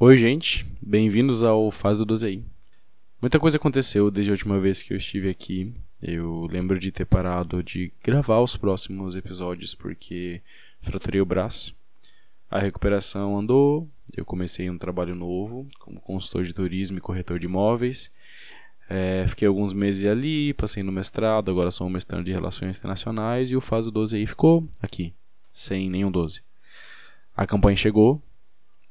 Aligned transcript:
Oi, 0.00 0.16
gente. 0.16 0.64
Bem-vindos 0.80 1.42
ao 1.42 1.72
Fase 1.72 2.04
12 2.04 2.24
aí. 2.24 2.44
Muita 3.20 3.40
coisa 3.40 3.56
aconteceu 3.56 4.12
desde 4.12 4.30
a 4.30 4.34
última 4.34 4.60
vez 4.60 4.80
que 4.80 4.92
eu 4.92 4.96
estive 4.96 5.28
aqui. 5.28 5.74
Eu 6.00 6.46
lembro 6.48 6.78
de 6.78 6.92
ter 6.92 7.04
parado 7.04 7.64
de 7.64 7.92
gravar 8.00 8.38
os 8.38 8.56
próximos 8.56 9.16
episódios 9.16 9.74
porque 9.74 10.40
fraturei 10.80 11.20
o 11.20 11.26
braço. 11.26 11.74
A 12.48 12.60
recuperação 12.60 13.36
andou, 13.36 13.88
eu 14.16 14.24
comecei 14.24 14.70
um 14.70 14.78
trabalho 14.78 15.16
novo 15.16 15.66
como 15.80 16.00
consultor 16.00 16.44
de 16.44 16.54
turismo 16.54 16.98
e 16.98 17.00
corretor 17.00 17.40
de 17.40 17.46
imóveis. 17.46 18.08
É, 18.88 19.26
fiquei 19.26 19.48
alguns 19.48 19.72
meses 19.72 20.08
ali, 20.08 20.54
passei 20.54 20.84
no 20.84 20.92
mestrado, 20.92 21.50
agora 21.50 21.72
sou 21.72 21.88
um 21.88 21.90
mestrando 21.90 22.22
de 22.22 22.30
Relações 22.30 22.78
Internacionais 22.78 23.50
e 23.50 23.56
o 23.56 23.60
Fase 23.60 23.90
12 23.90 24.16
aí 24.16 24.28
ficou 24.28 24.64
aqui, 24.80 25.12
sem 25.52 25.90
nenhum 25.90 26.12
12. 26.12 26.40
A 27.36 27.44
campanha 27.48 27.76
chegou, 27.76 28.22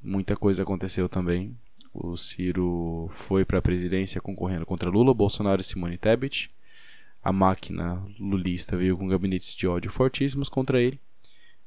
muita 0.01 0.35
coisa 0.35 0.63
aconteceu 0.63 1.07
também. 1.09 1.55
O 1.93 2.15
Ciro 2.15 3.07
foi 3.11 3.43
para 3.43 3.59
a 3.59 3.61
presidência 3.61 4.21
concorrendo 4.21 4.65
contra 4.65 4.89
Lula, 4.89 5.13
Bolsonaro 5.13 5.61
e 5.61 5.63
Simone 5.63 5.97
Tebet. 5.97 6.51
A 7.23 7.31
máquina 7.31 8.03
lulista 8.19 8.77
veio 8.77 8.97
com 8.97 9.07
gabinetes 9.07 9.55
de 9.55 9.67
ódio 9.67 9.91
fortíssimos 9.91 10.47
contra 10.47 10.81
ele. 10.81 10.99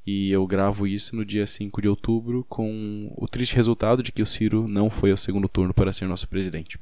E 0.06 0.30
eu 0.30 0.46
gravo 0.46 0.86
isso 0.86 1.14
no 1.14 1.24
dia 1.24 1.46
5 1.46 1.82
de 1.82 1.88
outubro 1.88 2.44
com 2.48 3.12
o 3.16 3.28
triste 3.28 3.54
resultado 3.56 4.02
de 4.02 4.12
que 4.12 4.22
o 4.22 4.26
Ciro 4.26 4.66
não 4.66 4.88
foi 4.88 5.10
ao 5.10 5.16
segundo 5.16 5.48
turno 5.48 5.74
para 5.74 5.92
ser 5.92 6.06
nosso 6.06 6.26
presidente. 6.28 6.78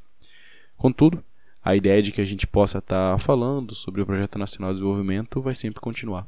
Contudo, 0.77 1.23
a 1.63 1.75
ideia 1.75 2.01
de 2.01 2.11
que 2.11 2.21
a 2.21 2.25
gente 2.25 2.47
possa 2.47 2.77
estar 2.77 3.13
tá 3.13 3.17
falando 3.17 3.75
sobre 3.75 4.01
o 4.01 4.05
Projeto 4.05 4.39
Nacional 4.39 4.71
de 4.71 4.79
Desenvolvimento 4.79 5.41
vai 5.41 5.53
sempre 5.53 5.81
continuar. 5.81 6.27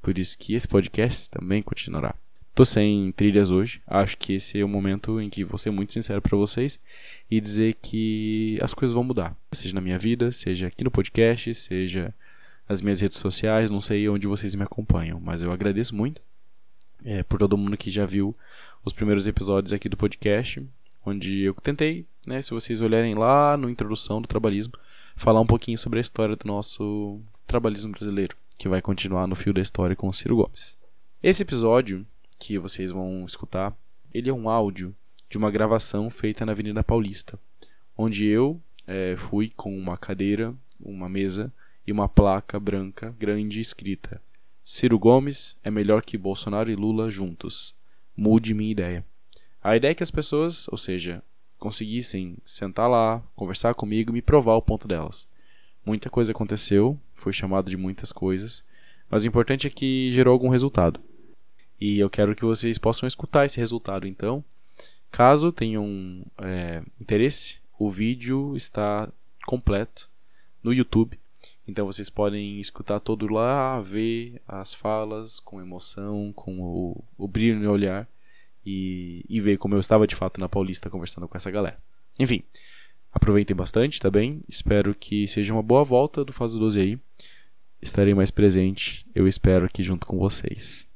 Por 0.00 0.16
isso 0.18 0.38
que 0.38 0.54
esse 0.54 0.68
podcast 0.68 1.28
também 1.28 1.62
continuará. 1.62 2.14
Tô 2.58 2.64
sem 2.64 3.12
trilhas 3.12 3.52
hoje. 3.52 3.80
Acho 3.86 4.18
que 4.18 4.32
esse 4.32 4.58
é 4.58 4.64
o 4.64 4.68
momento 4.68 5.20
em 5.20 5.30
que 5.30 5.44
vou 5.44 5.56
ser 5.56 5.70
muito 5.70 5.92
sincero 5.92 6.20
para 6.20 6.36
vocês 6.36 6.80
e 7.30 7.40
dizer 7.40 7.76
que 7.80 8.58
as 8.60 8.74
coisas 8.74 8.92
vão 8.92 9.04
mudar. 9.04 9.36
Seja 9.52 9.72
na 9.72 9.80
minha 9.80 9.96
vida, 9.96 10.32
seja 10.32 10.66
aqui 10.66 10.82
no 10.82 10.90
podcast, 10.90 11.54
seja 11.54 12.12
nas 12.68 12.82
minhas 12.82 13.00
redes 13.00 13.18
sociais, 13.18 13.70
não 13.70 13.80
sei 13.80 14.08
onde 14.08 14.26
vocês 14.26 14.56
me 14.56 14.64
acompanham, 14.64 15.20
mas 15.20 15.40
eu 15.40 15.52
agradeço 15.52 15.94
muito 15.94 16.20
é, 17.04 17.22
por 17.22 17.38
todo 17.38 17.56
mundo 17.56 17.76
que 17.76 17.92
já 17.92 18.04
viu 18.04 18.34
os 18.84 18.92
primeiros 18.92 19.28
episódios 19.28 19.72
aqui 19.72 19.88
do 19.88 19.96
podcast, 19.96 20.60
onde 21.06 21.42
eu 21.42 21.54
tentei, 21.54 22.06
né, 22.26 22.42
se 22.42 22.50
vocês 22.50 22.80
olharem 22.80 23.14
lá 23.14 23.56
no 23.56 23.70
introdução 23.70 24.20
do 24.20 24.26
trabalhismo, 24.26 24.72
falar 25.14 25.40
um 25.40 25.46
pouquinho 25.46 25.78
sobre 25.78 26.00
a 26.00 26.02
história 26.02 26.34
do 26.34 26.44
nosso 26.44 27.20
trabalhismo 27.46 27.92
brasileiro, 27.92 28.36
que 28.58 28.68
vai 28.68 28.82
continuar 28.82 29.28
no 29.28 29.36
fio 29.36 29.54
da 29.54 29.62
história 29.62 29.94
com 29.94 30.08
o 30.08 30.12
Ciro 30.12 30.34
Gomes. 30.34 30.76
Esse 31.22 31.44
episódio 31.44 32.04
que 32.38 32.58
vocês 32.58 32.90
vão 32.90 33.24
escutar, 33.24 33.76
ele 34.12 34.30
é 34.30 34.32
um 34.32 34.48
áudio 34.48 34.94
de 35.28 35.36
uma 35.36 35.50
gravação 35.50 36.08
feita 36.08 36.46
na 36.46 36.52
Avenida 36.52 36.82
Paulista, 36.82 37.38
onde 37.96 38.24
eu 38.26 38.60
é, 38.86 39.14
fui 39.16 39.52
com 39.54 39.76
uma 39.76 39.96
cadeira, 39.96 40.54
uma 40.80 41.08
mesa 41.08 41.52
e 41.86 41.92
uma 41.92 42.08
placa 42.08 42.58
branca 42.58 43.14
grande 43.18 43.60
escrita: 43.60 44.22
Ciro 44.64 44.98
Gomes 44.98 45.56
é 45.62 45.70
melhor 45.70 46.02
que 46.02 46.16
Bolsonaro 46.16 46.70
e 46.70 46.76
Lula 46.76 47.10
juntos. 47.10 47.76
Mude 48.16 48.54
minha 48.54 48.72
ideia. 48.72 49.04
A 49.62 49.76
ideia 49.76 49.92
é 49.92 49.94
que 49.94 50.02
as 50.02 50.10
pessoas, 50.10 50.66
ou 50.68 50.78
seja, 50.78 51.22
conseguissem 51.58 52.36
sentar 52.44 52.88
lá, 52.88 53.22
conversar 53.34 53.74
comigo 53.74 54.10
e 54.10 54.14
me 54.14 54.22
provar 54.22 54.54
o 54.54 54.62
ponto 54.62 54.88
delas. 54.88 55.28
Muita 55.84 56.10
coisa 56.10 56.32
aconteceu, 56.32 56.98
foi 57.14 57.32
chamado 57.32 57.70
de 57.70 57.76
muitas 57.76 58.12
coisas, 58.12 58.64
mas 59.10 59.24
o 59.24 59.26
importante 59.26 59.66
é 59.66 59.70
que 59.70 60.10
gerou 60.12 60.32
algum 60.32 60.48
resultado. 60.48 61.00
E 61.80 61.98
eu 61.98 62.10
quero 62.10 62.34
que 62.34 62.44
vocês 62.44 62.78
possam 62.78 63.06
escutar 63.06 63.46
esse 63.46 63.58
resultado. 63.58 64.06
Então, 64.06 64.44
caso 65.10 65.52
tenham 65.52 66.24
é, 66.38 66.82
interesse, 67.00 67.58
o 67.78 67.90
vídeo 67.90 68.56
está 68.56 69.08
completo 69.46 70.10
no 70.62 70.72
YouTube. 70.72 71.18
Então 71.66 71.86
vocês 71.86 72.08
podem 72.08 72.60
escutar 72.60 72.98
todo 72.98 73.32
lá, 73.32 73.80
ver 73.80 74.40
as 74.48 74.72
falas 74.72 75.38
com 75.38 75.60
emoção, 75.60 76.32
com 76.34 76.60
o, 76.60 77.04
o 77.16 77.28
brilho 77.28 77.60
no 77.60 77.70
olhar 77.70 78.08
e, 78.64 79.24
e 79.28 79.40
ver 79.40 79.58
como 79.58 79.74
eu 79.74 79.80
estava 79.80 80.06
de 80.06 80.16
fato 80.16 80.40
na 80.40 80.48
Paulista 80.48 80.90
conversando 80.90 81.28
com 81.28 81.36
essa 81.36 81.50
galera. 81.50 81.78
Enfim, 82.18 82.42
aproveitem 83.12 83.54
bastante, 83.54 84.00
tá? 84.00 84.08
Espero 84.48 84.94
que 84.94 85.28
seja 85.28 85.52
uma 85.52 85.62
boa 85.62 85.84
volta 85.84 86.24
do 86.24 86.32
Fase 86.32 86.58
12 86.58 86.80
aí. 86.80 86.98
Estarei 87.80 88.14
mais 88.14 88.30
presente, 88.30 89.06
eu 89.14 89.28
espero 89.28 89.66
aqui 89.66 89.82
junto 89.82 90.06
com 90.06 90.18
vocês. 90.18 90.88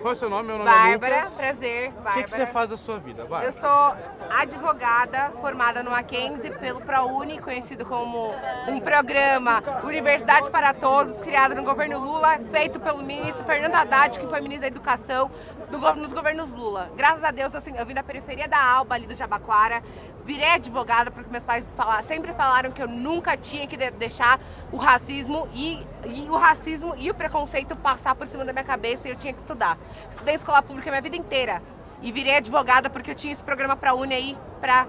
Qual 0.00 0.12
é 0.12 0.16
o 0.16 0.16
seu 0.16 0.30
nome? 0.30 0.48
Meu 0.48 0.58
nome 0.58 0.70
Bárbara, 0.70 1.14
é 1.14 1.18
Lucas. 1.18 1.34
prazer. 1.34 1.90
Bárbara. 1.90 2.10
O 2.10 2.14
que, 2.14 2.24
que, 2.24 2.30
você 2.30 2.46
faz 2.46 2.70
da 2.70 2.76
sua 2.76 2.98
vida, 2.98 3.24
Bárbara? 3.24 3.46
Eu 3.46 3.52
sou 3.52 3.96
advogada 4.30 5.30
formada 5.40 5.82
no 5.82 5.90
Mackenzie 5.90 6.50
pelo 6.58 6.80
ProUni, 6.80 7.38
conhecido 7.38 7.84
como 7.84 8.32
um 8.68 8.80
programa 8.80 9.62
Universidade 9.82 10.50
para 10.50 10.72
Todos, 10.72 11.18
criado 11.20 11.54
no 11.54 11.62
governo 11.62 11.98
Lula, 11.98 12.38
feito 12.50 12.78
pelo 12.78 13.02
ministro 13.02 13.44
Fernando 13.44 13.74
Haddad, 13.74 14.18
que 14.18 14.26
foi 14.26 14.40
ministro 14.40 14.62
da 14.62 14.68
Educação 14.68 15.30
do, 15.70 15.78
nos 15.94 16.12
governos 16.12 16.50
Lula. 16.50 16.90
Graças 16.96 17.22
a 17.24 17.30
Deus, 17.30 17.54
assim, 17.54 17.76
eu 17.76 17.84
vim 17.84 17.94
da 17.94 18.02
periferia 18.02 18.48
da 18.48 18.62
Alba, 18.62 18.94
ali 18.94 19.06
do 19.06 19.14
Jabaquara, 19.14 19.82
virei 20.28 20.50
advogada 20.50 21.10
porque 21.10 21.30
meus 21.30 21.42
pais 21.42 21.64
falaram, 21.74 22.06
sempre 22.06 22.34
falaram 22.34 22.70
que 22.70 22.82
eu 22.82 22.86
nunca 22.86 23.34
tinha 23.34 23.66
que 23.66 23.78
deixar 23.92 24.38
o 24.70 24.76
racismo 24.76 25.48
e, 25.54 25.82
e, 26.04 26.28
o 26.28 26.36
racismo 26.36 26.94
e 26.98 27.10
o 27.10 27.14
preconceito 27.14 27.74
passar 27.74 28.14
por 28.14 28.28
cima 28.28 28.44
da 28.44 28.52
minha 28.52 28.64
cabeça 28.64 29.08
e 29.08 29.10
eu 29.10 29.16
tinha 29.16 29.32
que 29.32 29.38
estudar. 29.38 29.78
Estudei 30.10 30.34
escola 30.34 30.62
pública 30.62 30.90
minha 30.90 31.00
vida 31.00 31.16
inteira 31.16 31.62
e 32.02 32.12
virei 32.12 32.36
advogada 32.36 32.90
porque 32.90 33.10
eu 33.10 33.14
tinha 33.14 33.32
esse 33.32 33.42
programa 33.42 33.74
para 33.74 33.92
a 33.92 33.94
Uni 33.94 34.14
aí 34.14 34.36
para 34.60 34.86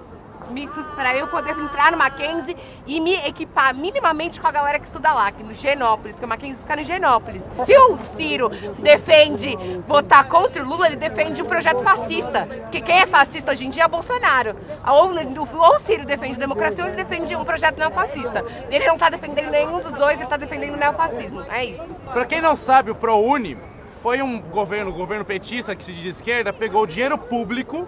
para 0.96 1.16
eu 1.16 1.28
poder 1.28 1.58
entrar 1.58 1.92
no 1.92 1.98
Mackenzie 1.98 2.56
e 2.86 3.00
me 3.00 3.16
equipar 3.16 3.76
minimamente 3.76 4.42
com 4.42 4.48
a 4.48 4.52
galera 4.52 4.80
que 4.80 4.86
estuda 4.86 5.14
lá, 5.14 5.28
aqui 5.28 5.44
no 5.44 5.54
Genópolis, 5.54 6.18
que 6.18 6.26
o 6.26 6.28
Mackenzie 6.28 6.58
fica 6.58 6.76
no 6.76 6.84
Genópolis. 6.84 7.42
Se 7.66 7.78
o 7.78 7.98
Ciro 7.98 8.50
defende 8.80 9.56
votar 9.88 10.28
contra 10.28 10.64
o 10.64 10.68
Lula, 10.68 10.88
ele 10.88 10.96
defende 10.96 11.42
um 11.42 11.46
projeto 11.46 11.84
fascista. 11.84 12.48
Porque 12.64 12.82
quem 12.82 13.00
é 13.00 13.06
fascista 13.06 13.52
hoje 13.52 13.66
em 13.66 13.70
dia 13.70 13.84
é 13.84 13.86
o 13.86 13.90
Bolsonaro. 13.90 14.56
Ou, 14.88 15.10
ou 15.10 15.76
o 15.76 15.80
Ciro 15.80 16.06
defende 16.06 16.38
democracia 16.38 16.84
ou 16.84 16.90
ele 16.90 16.98
defende 16.98 17.36
um 17.36 17.46
projeto 17.46 17.78
neofascista. 17.78 18.44
Ele 18.70 18.86
não 18.88 18.96
está 18.96 19.10
defendendo 19.10 19.50
nenhum 19.50 19.80
dos 19.82 19.94
dois, 19.94 20.16
ele 20.16 20.24
está 20.24 20.38
defendendo 20.38 20.74
o 20.74 20.78
neofascismo. 20.78 21.44
É 21.52 21.66
isso. 21.66 21.84
Para 22.12 22.26
quem 22.26 22.42
não 22.42 22.56
sabe, 22.56 22.92
o 22.92 22.96
ProUni 22.96 23.58
foi 24.02 24.22
um 24.22 24.40
governo, 24.40 24.92
governo 24.94 25.26
petista 25.26 25.76
que 25.76 25.84
se 25.84 25.92
diz 25.92 26.16
esquerda, 26.16 26.54
pegou 26.54 26.88
dinheiro 26.88 27.18
público 27.18 27.88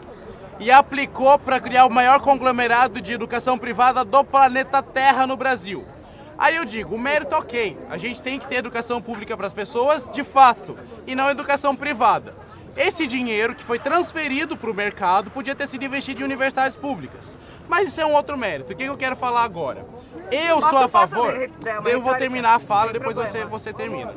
e 0.61 0.69
aplicou 0.69 1.39
para 1.39 1.59
criar 1.59 1.87
o 1.87 1.89
maior 1.89 2.21
conglomerado 2.21 3.01
de 3.01 3.11
educação 3.11 3.57
privada 3.57 4.05
do 4.05 4.23
planeta 4.23 4.81
Terra 4.83 5.25
no 5.25 5.35
Brasil. 5.35 5.83
Aí 6.37 6.55
eu 6.55 6.63
digo, 6.63 6.95
o 6.95 6.99
mérito 6.99 7.35
ok, 7.35 7.75
a 7.89 7.97
gente 7.97 8.21
tem 8.21 8.39
que 8.39 8.47
ter 8.47 8.57
educação 8.57 9.01
pública 9.01 9.35
para 9.35 9.47
as 9.47 9.53
pessoas, 9.53 10.07
de 10.11 10.23
fato, 10.23 10.77
e 11.07 11.15
não 11.15 11.31
educação 11.31 11.75
privada. 11.75 12.35
Esse 12.77 13.07
dinheiro 13.07 13.55
que 13.55 13.63
foi 13.63 13.79
transferido 13.79 14.55
para 14.55 14.69
o 14.69 14.73
mercado 14.73 15.31
podia 15.31 15.55
ter 15.55 15.67
sido 15.67 15.83
investido 15.83 16.21
em 16.21 16.25
universidades 16.25 16.77
públicas. 16.77 17.37
Mas 17.67 17.87
isso 17.87 17.99
é 17.99 18.05
um 18.05 18.13
outro 18.13 18.37
mérito. 18.37 18.71
O 18.71 18.75
que 18.75 18.83
eu 18.83 18.97
quero 18.97 19.15
falar 19.15 19.43
agora? 19.43 19.83
Eu 20.31 20.61
sou 20.61 20.77
a 20.77 20.87
favor. 20.87 21.49
Eu 21.85 22.01
vou 22.01 22.13
terminar 22.15 22.55
a 22.55 22.59
fala, 22.59 22.93
depois 22.93 23.17
você, 23.17 23.43
você 23.45 23.73
termina. 23.73 24.13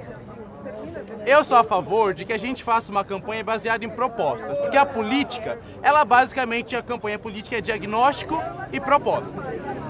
Eu 1.27 1.43
sou 1.43 1.57
a 1.57 1.65
favor 1.65 2.13
de 2.13 2.25
que 2.25 2.33
a 2.33 2.39
gente 2.39 2.63
faça 2.63 2.91
uma 2.91 3.05
campanha 3.05 3.43
baseada 3.43 3.85
em 3.85 3.89
propostas, 3.89 4.57
porque 4.59 4.77
a 4.77 4.85
política, 4.85 5.59
ela 5.83 6.05
basicamente, 6.05 6.77
a 6.77 6.83
campanha 6.83 7.19
política 7.19 7.57
é 7.57 7.61
diagnóstico 7.61 8.43
e 8.73 8.79
proposta. 8.79 9.35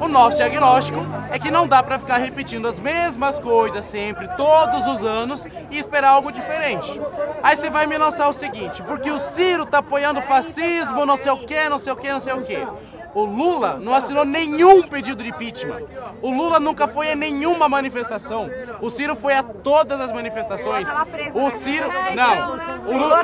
O 0.00 0.06
nosso 0.06 0.36
diagnóstico 0.36 1.00
é 1.30 1.38
que 1.38 1.50
não 1.50 1.66
dá 1.66 1.82
para 1.82 1.98
ficar 1.98 2.18
repetindo 2.18 2.68
as 2.68 2.78
mesmas 2.78 3.38
coisas 3.38 3.84
sempre, 3.84 4.28
todos 4.36 4.86
os 4.86 5.04
anos, 5.04 5.46
e 5.70 5.78
esperar 5.78 6.10
algo 6.10 6.30
diferente. 6.30 7.00
Aí 7.42 7.56
você 7.56 7.68
vai 7.68 7.86
me 7.86 7.98
lançar 7.98 8.28
o 8.28 8.32
seguinte, 8.32 8.82
porque 8.82 9.10
o 9.10 9.18
Ciro 9.18 9.66
tá 9.66 9.78
apoiando 9.78 10.20
o 10.20 10.22
fascismo, 10.22 11.04
não 11.04 11.16
sei 11.16 11.32
o 11.32 11.38
que, 11.38 11.68
não 11.68 11.78
sei 11.78 11.92
o 11.92 11.96
que, 11.96 12.12
não 12.12 12.20
sei 12.20 12.32
o 12.32 12.42
que. 12.42 12.66
O 13.14 13.24
Lula 13.24 13.78
não 13.80 13.94
assinou 13.94 14.24
nenhum 14.24 14.82
pedido 14.82 15.22
de 15.22 15.28
impeachment. 15.30 15.82
O 16.20 16.30
Lula 16.30 16.58
nunca 16.58 16.88
foi 16.88 17.12
a 17.12 17.16
nenhuma 17.16 17.68
manifestação. 17.68 18.50
O 18.80 18.90
Ciro 18.90 19.14
foi 19.14 19.34
a 19.34 19.42
todas 19.42 20.00
as 20.00 20.12
manifestações. 20.12 20.88
O 21.32 21.50
Ciro. 21.50 21.88
Não. 22.14 22.52
O 22.86 22.96
Lula 22.98 23.22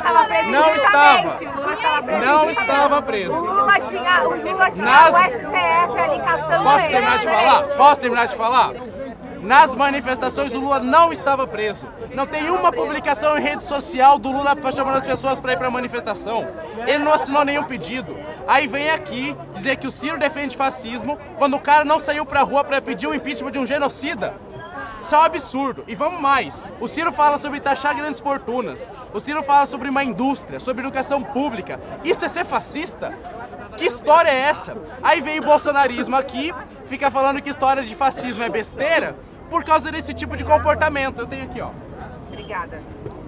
não 0.50 0.74
estava. 0.74 1.38
Não 2.24 2.50
estava 2.50 3.02
preso. 3.02 3.32
O 3.32 3.40
Lula 3.40 3.80
tinha, 3.80 4.28
o 4.28 4.36
STF 4.36 6.00
ali 6.00 6.20
caçando 6.20 6.64
Posso 6.64 6.88
terminar 6.88 7.18
de 7.18 7.24
falar? 7.24 7.62
Posso 7.76 8.00
terminar 8.00 8.28
de 8.28 8.36
falar? 8.36 8.72
Nas 9.42 9.74
manifestações, 9.74 10.52
o 10.52 10.58
Lula 10.58 10.78
não 10.80 11.12
estava 11.12 11.46
preso. 11.46 11.86
Não 12.14 12.26
tem 12.26 12.50
uma 12.50 12.70
publicação 12.70 13.38
em 13.38 13.42
rede 13.42 13.62
social 13.62 14.18
do 14.18 14.30
Lula 14.30 14.54
chamando 14.74 14.98
as 14.98 15.04
pessoas 15.04 15.40
para 15.40 15.54
ir 15.54 15.56
para 15.56 15.68
a 15.68 15.70
manifestação. 15.70 16.46
Ele 16.86 16.98
não 16.98 17.12
assinou 17.12 17.44
nenhum 17.44 17.64
pedido. 17.64 18.14
Aí 18.46 18.66
vem 18.66 18.90
aqui 18.90 19.34
dizer 19.54 19.76
que 19.76 19.86
o 19.86 19.90
Ciro 19.90 20.18
defende 20.18 20.56
fascismo 20.56 21.18
quando 21.38 21.56
o 21.56 21.60
cara 21.60 21.84
não 21.84 21.98
saiu 21.98 22.26
para 22.26 22.40
a 22.40 22.42
rua 22.42 22.62
para 22.62 22.82
pedir 22.82 23.06
o 23.06 23.14
impeachment 23.14 23.52
de 23.52 23.58
um 23.58 23.66
genocida. 23.66 24.34
Isso 25.00 25.14
é 25.14 25.18
um 25.18 25.22
absurdo. 25.22 25.84
E 25.88 25.94
vamos 25.94 26.20
mais. 26.20 26.70
O 26.78 26.86
Ciro 26.86 27.10
fala 27.10 27.38
sobre 27.38 27.60
taxar 27.60 27.96
grandes 27.96 28.20
fortunas. 28.20 28.90
O 29.14 29.20
Ciro 29.20 29.42
fala 29.42 29.66
sobre 29.66 29.88
uma 29.88 30.04
indústria, 30.04 30.60
sobre 30.60 30.82
educação 30.82 31.22
pública. 31.22 31.80
Isso 32.04 32.24
é 32.24 32.28
ser 32.28 32.44
fascista? 32.44 33.14
Que 33.78 33.86
história 33.86 34.28
é 34.28 34.40
essa? 34.40 34.76
Aí 35.02 35.22
vem 35.22 35.38
o 35.38 35.42
bolsonarismo 35.42 36.14
aqui, 36.14 36.52
fica 36.86 37.10
falando 37.10 37.40
que 37.40 37.48
história 37.48 37.82
de 37.82 37.94
fascismo 37.94 38.42
é 38.42 38.50
besteira 38.50 39.16
por 39.50 39.64
causa 39.64 39.90
desse 39.90 40.14
tipo 40.14 40.36
de 40.36 40.44
comportamento. 40.44 41.18
Eu 41.20 41.26
tenho 41.26 41.44
aqui, 41.44 41.60
ó. 41.60 41.70
Obrigada. 42.28 42.80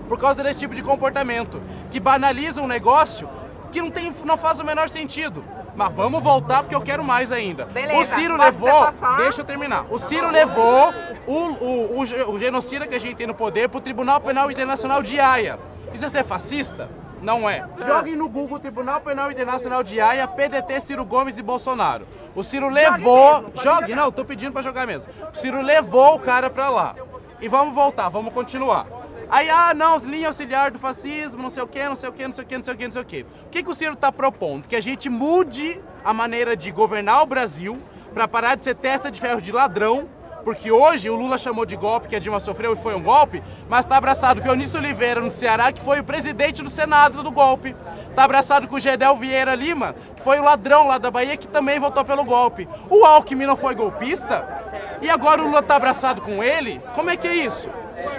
Por 0.08 0.18
causa 0.18 0.42
desse 0.42 0.60
tipo 0.60 0.74
de 0.74 0.82
comportamento 0.82 1.60
que 1.90 1.98
banaliza 1.98 2.62
um 2.62 2.66
negócio 2.66 3.28
que 3.70 3.80
não, 3.82 3.90
tem, 3.90 4.14
não 4.24 4.36
faz 4.36 4.60
o 4.60 4.64
menor 4.64 4.88
sentido. 4.88 5.44
Mas 5.74 5.92
vamos 5.94 6.22
voltar 6.22 6.62
porque 6.62 6.74
eu 6.74 6.82
quero 6.82 7.02
mais 7.02 7.32
ainda. 7.32 7.64
Beleza. 7.64 7.98
O 7.98 8.04
Ciro 8.04 8.36
levou. 8.36 8.92
Deixa 9.16 9.40
eu 9.40 9.44
terminar. 9.44 9.86
O 9.90 9.98
Ciro 9.98 10.30
levou 10.30 10.92
o, 11.26 11.34
o, 11.34 11.98
o, 11.98 12.30
o 12.32 12.38
genocida 12.38 12.86
que 12.86 12.94
a 12.94 13.00
gente 13.00 13.16
tem 13.16 13.26
no 13.26 13.34
poder 13.34 13.68
pro 13.68 13.80
Tribunal 13.80 14.20
Penal 14.20 14.50
Internacional 14.50 15.02
de 15.02 15.18
Haia. 15.18 15.58
Isso 15.94 16.04
é 16.04 16.10
ser 16.10 16.24
fascista? 16.24 16.88
Não 17.22 17.48
é. 17.48 17.64
Joguem 17.86 18.16
no 18.16 18.28
Google 18.28 18.58
Tribunal 18.58 19.00
Penal 19.00 19.30
Internacional 19.30 19.82
de 19.84 20.00
Haia, 20.00 20.26
PDT, 20.26 20.80
Ciro 20.80 21.04
Gomes 21.04 21.38
e 21.38 21.42
Bolsonaro. 21.42 22.06
O 22.34 22.42
Ciro 22.42 22.68
levou. 22.68 23.52
Jogue, 23.62 23.94
não, 23.94 24.10
tô 24.10 24.24
pedindo 24.24 24.52
pra 24.52 24.60
jogar 24.60 24.86
mesmo. 24.86 25.10
O 25.32 25.36
Ciro 25.36 25.62
levou 25.62 26.16
o 26.16 26.18
cara 26.18 26.50
pra 26.50 26.68
lá. 26.68 26.96
E 27.40 27.48
vamos 27.48 27.74
voltar, 27.74 28.08
vamos 28.08 28.34
continuar. 28.34 28.86
Aí, 29.30 29.48
ah, 29.48 29.72
não, 29.72 29.96
linha 29.98 30.28
auxiliar 30.28 30.70
do 30.70 30.78
fascismo, 30.78 31.42
não 31.42 31.50
sei 31.50 31.62
o 31.62 31.66
que, 31.66 31.82
não 31.88 31.96
sei 31.96 32.08
o 32.08 32.12
que, 32.12 32.24
não 32.24 32.32
sei 32.32 32.44
o 32.44 32.46
que, 32.46 32.56
não 32.56 32.64
sei 32.64 32.74
o 32.74 32.76
que, 32.76 32.84
não 32.84 32.92
sei 32.92 33.02
o 33.02 33.04
que. 33.04 33.22
O 33.22 33.48
que, 33.50 33.62
que 33.62 33.70
o 33.70 33.74
Ciro 33.74 33.96
tá 33.96 34.12
propondo? 34.12 34.66
Que 34.66 34.76
a 34.76 34.80
gente 34.80 35.08
mude 35.08 35.80
a 36.04 36.12
maneira 36.12 36.56
de 36.56 36.70
governar 36.70 37.22
o 37.22 37.26
Brasil 37.26 37.80
pra 38.12 38.28
parar 38.28 38.56
de 38.56 38.64
ser 38.64 38.74
testa 38.74 39.10
de 39.10 39.20
ferro 39.20 39.40
de 39.40 39.52
ladrão, 39.52 40.08
porque 40.44 40.70
hoje 40.70 41.08
o 41.08 41.16
Lula 41.16 41.38
chamou 41.38 41.64
de 41.64 41.76
golpe 41.76 42.08
que 42.08 42.16
a 42.16 42.18
Dilma 42.18 42.40
sofreu 42.40 42.72
e 42.72 42.76
foi 42.76 42.94
um 42.94 43.02
golpe, 43.02 43.42
mas 43.68 43.86
tá 43.86 43.96
abraçado 43.96 44.40
com 44.40 44.48
o 44.48 44.52
Eunício 44.52 44.78
Oliveira 44.78 45.20
no 45.20 45.30
Ceará, 45.30 45.72
que 45.72 45.80
foi 45.80 46.00
o 46.00 46.04
presidente 46.04 46.62
do 46.62 46.70
Senado 46.70 47.22
do 47.22 47.30
golpe. 47.30 47.74
Tá 48.14 48.24
abraçado 48.24 48.66
com 48.68 48.76
o 48.76 48.80
Gedel 48.80 49.16
Vieira 49.16 49.54
Lima, 49.54 49.94
que 50.16 50.22
foi 50.22 50.38
o 50.38 50.44
ladrão 50.44 50.86
lá 50.86 50.98
da 50.98 51.10
Bahia, 51.10 51.36
que 51.36 51.48
também 51.48 51.78
votou 51.78 52.04
pelo 52.04 52.24
golpe. 52.24 52.68
O 52.90 53.04
Alckmin 53.04 53.46
não 53.46 53.56
foi 53.56 53.74
golpista? 53.74 54.46
E 55.00 55.08
agora 55.08 55.42
o 55.42 55.46
Lula 55.46 55.62
tá 55.62 55.76
abraçado 55.76 56.20
com 56.20 56.42
ele? 56.42 56.80
Como 56.94 57.10
é 57.10 57.16
que 57.16 57.26
é 57.26 57.34
isso? 57.34 57.68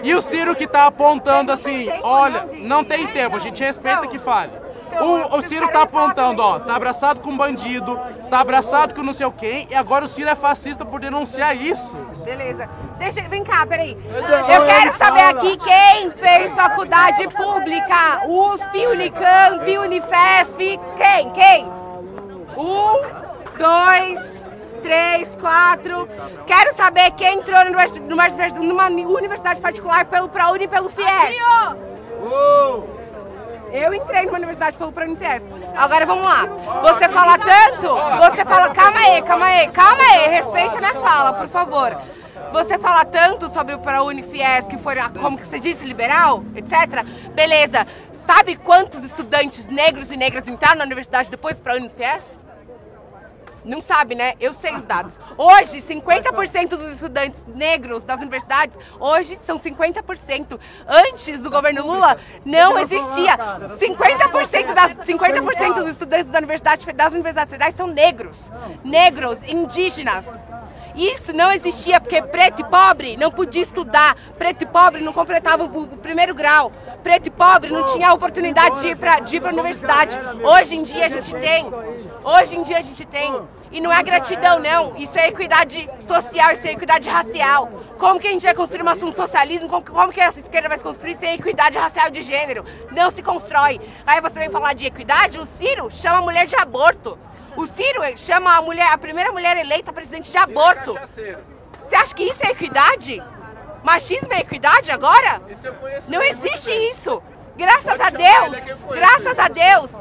E 0.01 0.13
o 0.13 0.21
Ciro 0.21 0.55
que 0.55 0.67
tá 0.67 0.85
apontando 0.85 1.51
assim, 1.51 1.87
olha, 2.03 2.47
não 2.53 2.83
tem 2.83 3.07
tempo, 3.07 3.35
a 3.35 3.39
gente 3.39 3.63
respeita 3.63 4.07
que 4.07 4.17
fale. 4.17 4.62
O, 5.01 5.37
o 5.37 5.41
Ciro 5.41 5.67
tá 5.69 5.83
apontando, 5.83 6.41
ó, 6.41 6.59
tá 6.59 6.75
abraçado 6.75 7.19
com 7.21 7.35
bandido, 7.35 7.99
tá 8.29 8.39
abraçado 8.39 8.93
com 8.93 9.03
não 9.03 9.13
sei 9.13 9.25
o 9.25 9.31
quem, 9.31 9.67
e 9.69 9.75
agora 9.75 10.05
o 10.05 10.07
Ciro 10.07 10.29
é 10.29 10.35
fascista 10.35 10.85
por 10.85 10.99
denunciar 10.99 11.55
isso. 11.55 11.97
Beleza. 12.23 12.69
Deixa, 12.97 13.21
vem 13.23 13.43
cá, 13.43 13.65
peraí. 13.65 13.97
Eu 14.53 14.65
quero 14.65 14.93
saber 14.97 15.23
aqui 15.23 15.57
quem 15.57 16.11
fez 16.11 16.53
faculdade 16.53 17.27
pública. 17.29 18.27
USP, 18.27 18.87
Unicamp, 18.87 19.77
Unifesp. 19.77 20.79
Quem? 20.95 21.29
Quem? 21.31 21.65
Um, 22.55 23.01
dois, 23.57 24.33
três, 24.81 25.27
quatro. 25.39 26.07
Quero 26.45 26.75
saber 26.75 27.11
quem 27.11 27.39
entrou 27.39 27.65
numa 27.65 28.29
numa 28.59 28.89
numa 28.89 29.17
universidade 29.17 29.59
particular 29.59 30.05
pelo 30.05 30.29
ProUni 30.29 30.65
e 30.65 30.67
pelo 30.67 30.89
FIES. 30.89 31.35
Eu 33.73 33.91
entrei 33.91 34.25
numa 34.25 34.37
universidade 34.37 34.77
pelo 34.77 34.91
ProUniFies. 34.91 35.41
Agora 35.75 36.05
vamos 36.05 36.23
lá. 36.23 36.45
Você 36.83 37.09
fala 37.09 37.39
tanto, 37.39 37.87
você 38.21 38.45
fala. 38.45 38.71
Calma 38.71 38.99
aí, 38.99 39.21
calma 39.23 39.45
aí, 39.47 39.67
calma 39.69 40.03
aí. 40.03 40.27
Respeita 40.29 40.77
minha 40.77 40.93
fala, 40.93 41.33
por 41.33 41.49
favor. 41.49 41.97
Você 42.51 42.77
fala 42.77 43.03
tanto 43.03 43.49
sobre 43.49 43.73
o 43.73 43.79
ProUniFies, 43.79 44.67
que 44.69 44.77
foi, 44.77 44.95
como 45.19 45.39
que 45.39 45.47
você 45.47 45.59
disse, 45.59 45.83
liberal, 45.83 46.43
etc. 46.55 47.03
Beleza. 47.33 47.87
Sabe 48.27 48.55
quantos 48.57 49.03
estudantes 49.03 49.65
negros 49.65 50.11
e 50.11 50.17
negras 50.17 50.47
entraram 50.47 50.77
na 50.77 50.85
universidade 50.85 51.31
depois 51.31 51.55
do 51.55 51.63
ProUniFies? 51.63 52.23
Não 53.65 53.81
sabe, 53.81 54.15
né? 54.15 54.33
Eu 54.39 54.53
sei 54.53 54.73
os 54.75 54.83
dados. 54.83 55.19
Hoje, 55.37 55.79
50% 55.81 56.69
dos 56.69 56.93
estudantes 56.93 57.45
negros 57.47 58.03
das 58.03 58.19
universidades, 58.19 58.77
hoje 58.99 59.39
são 59.45 59.57
50%. 59.59 60.59
Antes 60.87 61.39
do 61.39 61.49
governo 61.49 61.85
Lula, 61.85 62.17
não 62.45 62.77
existia. 62.77 63.37
50% 63.37 64.73
das 64.73 64.93
50% 65.05 65.73
dos 65.75 65.87
estudantes 65.87 66.31
da 66.31 66.37
universidade, 66.39 66.93
das 66.93 67.13
universidades 67.13 67.51
federais 67.51 67.75
são 67.75 67.87
negros. 67.87 68.37
Negros, 68.83 69.37
indígenas. 69.47 70.25
Isso 70.95 71.33
não 71.33 71.51
existia 71.51 71.99
porque 71.99 72.21
preto 72.21 72.61
e 72.61 72.65
pobre 72.65 73.17
não 73.17 73.31
podia 73.31 73.63
estudar, 73.63 74.15
preto 74.37 74.63
e 74.63 74.67
pobre 74.67 75.01
não 75.03 75.11
completavam 75.11 75.65
o 75.65 75.97
primeiro 75.97 76.35
grau, 76.35 76.71
preto 77.01 77.27
e 77.27 77.31
pobre 77.31 77.71
não 77.71 77.83
tinha 77.85 78.13
oportunidade 78.13 78.81
de 78.81 78.87
ir 78.89 78.95
para 78.95 79.19
de 79.19 79.37
ir 79.37 79.43
universidade. 79.43 80.19
Hoje 80.43 80.75
em 80.75 80.83
dia 80.83 81.05
a 81.05 81.09
gente 81.09 81.31
tem, 81.31 81.65
hoje 82.23 82.57
em 82.57 82.63
dia 82.63 82.77
a 82.77 82.81
gente 82.81 83.05
tem. 83.05 83.41
E 83.71 83.81
não 83.81 83.91
é 83.91 84.03
gratidão, 84.03 84.59
não. 84.59 84.95
Isso 84.97 85.17
é 85.17 85.29
equidade 85.29 85.89
social, 86.01 86.51
isso 86.51 86.67
é 86.67 86.73
equidade 86.73 87.09
racial. 87.09 87.67
Como 87.97 88.19
que 88.19 88.27
a 88.27 88.31
gente 88.31 88.43
vai 88.43 88.53
construir 88.53 88.83
um 88.83 89.11
socialismo? 89.11 89.67
Como, 89.67 89.83
como 89.83 90.13
que 90.13 90.21
essa 90.21 90.39
esquerda 90.39 90.69
vai 90.69 90.77
se 90.77 90.83
construir 90.83 91.15
sem 91.15 91.33
equidade 91.33 91.75
racial 91.75 92.11
de 92.11 92.21
gênero? 92.21 92.63
Não 92.91 93.09
se 93.09 93.23
constrói. 93.23 93.81
Aí 94.05 94.21
você 94.21 94.39
vem 94.39 94.51
falar 94.51 94.73
de 94.73 94.85
equidade, 94.85 95.39
o 95.39 95.45
Ciro 95.57 95.89
chama 95.89 96.19
a 96.19 96.21
mulher 96.21 96.45
de 96.45 96.55
aborto. 96.55 97.17
O 97.55 97.67
Ciro 97.67 98.01
chama 98.17 98.55
a 98.55 98.61
mulher, 98.61 98.87
a 98.91 98.97
primeira 98.97 99.31
mulher 99.31 99.57
eleita 99.57 99.93
presidente 99.93 100.31
de 100.31 100.37
aborto. 100.37 100.93
Você 100.93 101.95
acha 101.95 102.15
que 102.15 102.23
isso 102.23 102.45
é 102.45 102.51
equidade? 102.51 103.23
Machismo 103.83 104.33
é 104.33 104.39
equidade 104.39 104.91
agora? 104.91 105.41
Não 106.07 106.21
existe 106.21 106.71
isso. 106.71 107.21
Graças 107.55 107.99
a 107.99 108.09
Deus, 108.09 108.57
graças 108.89 109.37
a 109.37 109.47
Deus, 109.47 109.91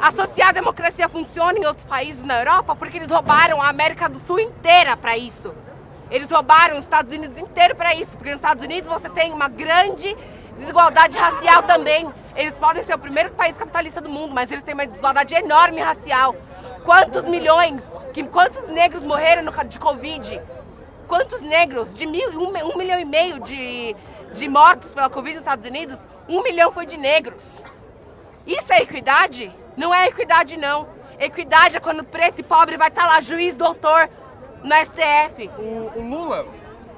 a 0.00 0.10
social-democracia 0.12 1.08
funciona 1.08 1.58
em 1.58 1.66
outros 1.66 1.86
países 1.86 2.24
na 2.24 2.38
Europa 2.38 2.74
porque 2.74 2.96
eles 2.96 3.10
roubaram 3.10 3.60
a 3.60 3.68
América 3.68 4.08
do 4.08 4.18
Sul 4.20 4.40
inteira 4.40 4.96
para 4.96 5.16
isso. 5.16 5.54
Eles 6.10 6.30
roubaram 6.30 6.78
os 6.78 6.84
Estados 6.84 7.12
Unidos 7.12 7.36
inteiro 7.38 7.74
para 7.74 7.94
isso, 7.94 8.12
porque 8.12 8.30
nos 8.30 8.38
Estados 8.38 8.62
Unidos 8.62 8.88
você 8.88 9.10
tem 9.10 9.32
uma 9.32 9.48
grande 9.48 10.16
desigualdade 10.56 11.18
racial 11.18 11.62
também. 11.64 12.10
Eles 12.36 12.52
podem 12.54 12.82
ser 12.82 12.94
o 12.94 12.98
primeiro 12.98 13.30
país 13.32 13.56
capitalista 13.56 14.00
do 14.00 14.08
mundo, 14.08 14.32
mas 14.34 14.50
eles 14.50 14.64
têm 14.64 14.74
uma 14.74 14.86
desigualdade 14.86 15.34
enorme 15.34 15.80
racial. 15.80 16.34
Quantos 16.84 17.24
milhões, 17.24 17.82
que, 18.12 18.22
quantos 18.24 18.66
negros 18.66 19.02
morreram 19.02 19.42
no, 19.42 19.64
de 19.64 19.78
Covid? 19.78 20.38
Quantos 21.08 21.40
negros? 21.40 21.94
De 21.94 22.04
mil, 22.04 22.28
um, 22.38 22.72
um 22.72 22.76
milhão 22.76 23.00
e 23.00 23.06
meio 23.06 23.40
de, 23.40 23.96
de 24.34 24.48
mortos 24.48 24.90
pela 24.90 25.08
Covid 25.08 25.34
nos 25.34 25.42
Estados 25.42 25.66
Unidos, 25.66 25.98
um 26.28 26.42
milhão 26.42 26.70
foi 26.70 26.84
de 26.84 26.98
negros. 26.98 27.42
Isso 28.46 28.70
é 28.70 28.82
equidade? 28.82 29.50
Não 29.78 29.94
é 29.94 30.08
equidade, 30.08 30.58
não. 30.58 30.86
Equidade 31.18 31.78
é 31.78 31.80
quando 31.80 32.04
preto 32.04 32.40
e 32.40 32.42
pobre 32.42 32.76
vai 32.76 32.88
estar 32.88 33.06
lá, 33.06 33.18
juiz, 33.22 33.54
doutor, 33.54 34.10
no 34.62 34.74
STF. 34.74 35.50
O, 35.58 35.98
o 35.98 36.02
Lula, 36.02 36.46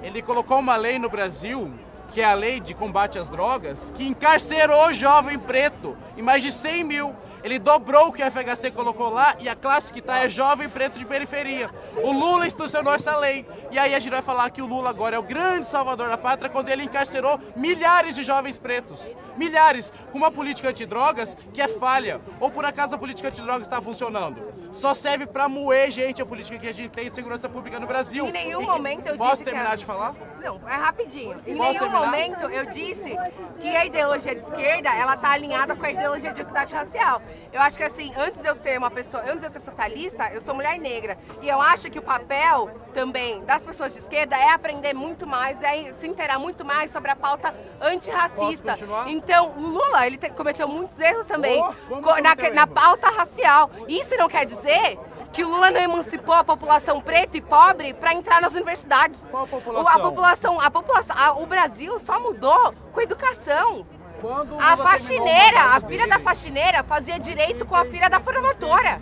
ele 0.02 0.20
colocou 0.20 0.58
uma 0.58 0.74
lei 0.74 0.98
no 0.98 1.08
Brasil, 1.08 1.72
que 2.10 2.20
é 2.20 2.24
a 2.24 2.34
lei 2.34 2.58
de 2.58 2.74
combate 2.74 3.20
às 3.20 3.28
drogas, 3.28 3.92
que 3.94 4.04
encarcerou 4.04 4.92
jovem 4.92 5.38
preto 5.38 5.96
em 6.16 6.22
mais 6.22 6.42
de 6.42 6.50
100 6.50 6.82
mil. 6.82 7.14
Ele 7.42 7.58
dobrou 7.58 8.08
o 8.08 8.12
que 8.12 8.22
a 8.22 8.30
FHC 8.30 8.70
colocou 8.72 9.08
lá 9.10 9.36
e 9.38 9.48
a 9.48 9.54
classe 9.54 9.92
que 9.92 10.00
tá 10.00 10.24
é 10.24 10.28
jovem 10.28 10.68
preto 10.68 10.98
de 10.98 11.04
periferia. 11.04 11.70
O 12.02 12.10
Lula 12.12 12.46
institucionou 12.46 12.92
essa 12.94 13.16
lei. 13.16 13.46
E 13.70 13.78
aí 13.78 13.94
a 13.94 13.98
gente 13.98 14.10
vai 14.10 14.22
falar 14.22 14.50
que 14.50 14.60
o 14.62 14.66
Lula 14.66 14.90
agora 14.90 15.16
é 15.16 15.18
o 15.18 15.22
grande 15.22 15.66
salvador 15.66 16.08
da 16.08 16.18
pátria 16.18 16.50
quando 16.50 16.68
ele 16.68 16.82
encarcerou 16.82 17.38
milhares 17.54 18.14
de 18.16 18.22
jovens 18.24 18.58
pretos. 18.58 19.14
Milhares. 19.36 19.92
Com 20.10 20.18
uma 20.18 20.30
política 20.30 20.70
antidrogas 20.70 21.36
que 21.52 21.60
é 21.62 21.68
falha. 21.68 22.20
Ou 22.40 22.50
por 22.50 22.64
acaso 22.64 22.94
a 22.94 22.98
política 22.98 23.28
antidrogas 23.28 23.62
está 23.62 23.80
funcionando? 23.80 24.54
Só 24.72 24.94
serve 24.94 25.26
pra 25.26 25.48
moer 25.48 25.90
gente 25.90 26.20
a 26.20 26.26
política 26.26 26.58
que 26.58 26.68
a 26.68 26.74
gente 26.74 26.90
tem 26.90 27.08
de 27.08 27.14
segurança 27.14 27.48
pública 27.48 27.78
no 27.78 27.86
Brasil. 27.86 28.26
Em 28.26 28.32
nenhum 28.32 28.62
E 28.62 28.64
que- 28.66 28.70
momento 28.72 29.06
eu 29.06 29.16
Posso 29.16 29.30
disse 29.32 29.44
que 29.44 29.50
terminar 29.50 29.72
a- 29.72 29.76
de 29.76 29.84
falar? 29.84 30.14
Não, 30.46 30.60
é 30.68 30.76
rapidinho. 30.76 31.32
Em 31.44 31.56
Posso 31.56 31.70
nenhum 31.72 31.78
terminar? 31.80 32.06
momento 32.06 32.44
eu 32.44 32.66
disse 32.66 33.16
que 33.58 33.68
a 33.76 33.84
ideologia 33.84 34.32
de 34.36 34.42
esquerda 34.42 34.94
ela 34.94 35.16
tá 35.16 35.30
alinhada 35.30 35.74
com 35.74 35.84
a 35.84 35.90
ideologia 35.90 36.32
de 36.32 36.40
equidade 36.40 36.72
racial. 36.72 37.20
Eu 37.52 37.60
acho 37.60 37.76
que 37.76 37.82
assim, 37.82 38.12
antes 38.16 38.40
de 38.40 38.46
eu 38.46 38.54
ser 38.54 38.78
uma 38.78 38.88
pessoa, 38.90 39.24
antes 39.24 39.40
de 39.40 39.46
eu 39.46 39.50
ser 39.50 39.60
socialista, 39.62 40.30
eu 40.32 40.40
sou 40.42 40.54
mulher 40.54 40.78
negra. 40.78 41.18
E 41.42 41.48
eu 41.48 41.60
acho 41.60 41.90
que 41.90 41.98
o 41.98 42.02
papel 42.02 42.70
também 42.94 43.44
das 43.44 43.60
pessoas 43.60 43.92
de 43.92 43.98
esquerda 43.98 44.36
é 44.36 44.50
aprender 44.50 44.94
muito 44.94 45.26
mais, 45.26 45.60
é 45.62 45.90
se 45.94 46.06
inteirar 46.06 46.38
muito 46.38 46.64
mais 46.64 46.92
sobre 46.92 47.10
a 47.10 47.16
pauta 47.16 47.52
antirracista. 47.80 48.78
Então, 49.08 49.50
o 49.56 49.60
Lula, 49.60 50.06
ele 50.06 50.16
te- 50.16 50.30
cometeu 50.30 50.68
muitos 50.68 51.00
erros 51.00 51.26
também 51.26 51.60
Oh, 51.60 52.20
na, 52.22 52.34
na 52.54 52.66
pauta 52.68 53.08
racial. 53.10 53.68
Isso 53.88 54.16
não 54.16 54.28
quer 54.28 54.46
dizer 54.46 54.96
que 55.36 55.44
o 55.44 55.48
Lula 55.48 55.70
não 55.70 55.80
emancipou 55.80 56.34
a 56.34 56.42
população 56.42 56.98
preta 56.98 57.36
e 57.36 57.42
pobre 57.42 57.92
para 57.92 58.14
entrar 58.14 58.40
nas 58.40 58.54
universidades. 58.54 59.22
Qual 59.30 59.44
O- 59.44 59.46
população? 59.46 59.86
A 59.92 59.98
população, 60.00 60.60
a 60.60 60.70
população, 60.70 61.16
a- 61.18 61.32
o 61.34 61.44
Brasil 61.46 61.98
só 62.00 62.18
mudou 62.18 62.72
com 62.90 63.00
a 63.00 63.02
educação. 63.02 63.86
Quando 64.18 64.56
o 64.56 64.58
A 64.60 64.78
faxineira, 64.78 65.58
o 65.58 65.76
a 65.76 65.80
filha 65.82 66.08
da 66.08 66.18
faxineira 66.18 66.82
fazia 66.82 67.18
direito 67.18 67.66
com 67.66 67.76
a 67.76 67.84
filha 67.84 68.08
da 68.08 68.18
promotora. 68.18 68.98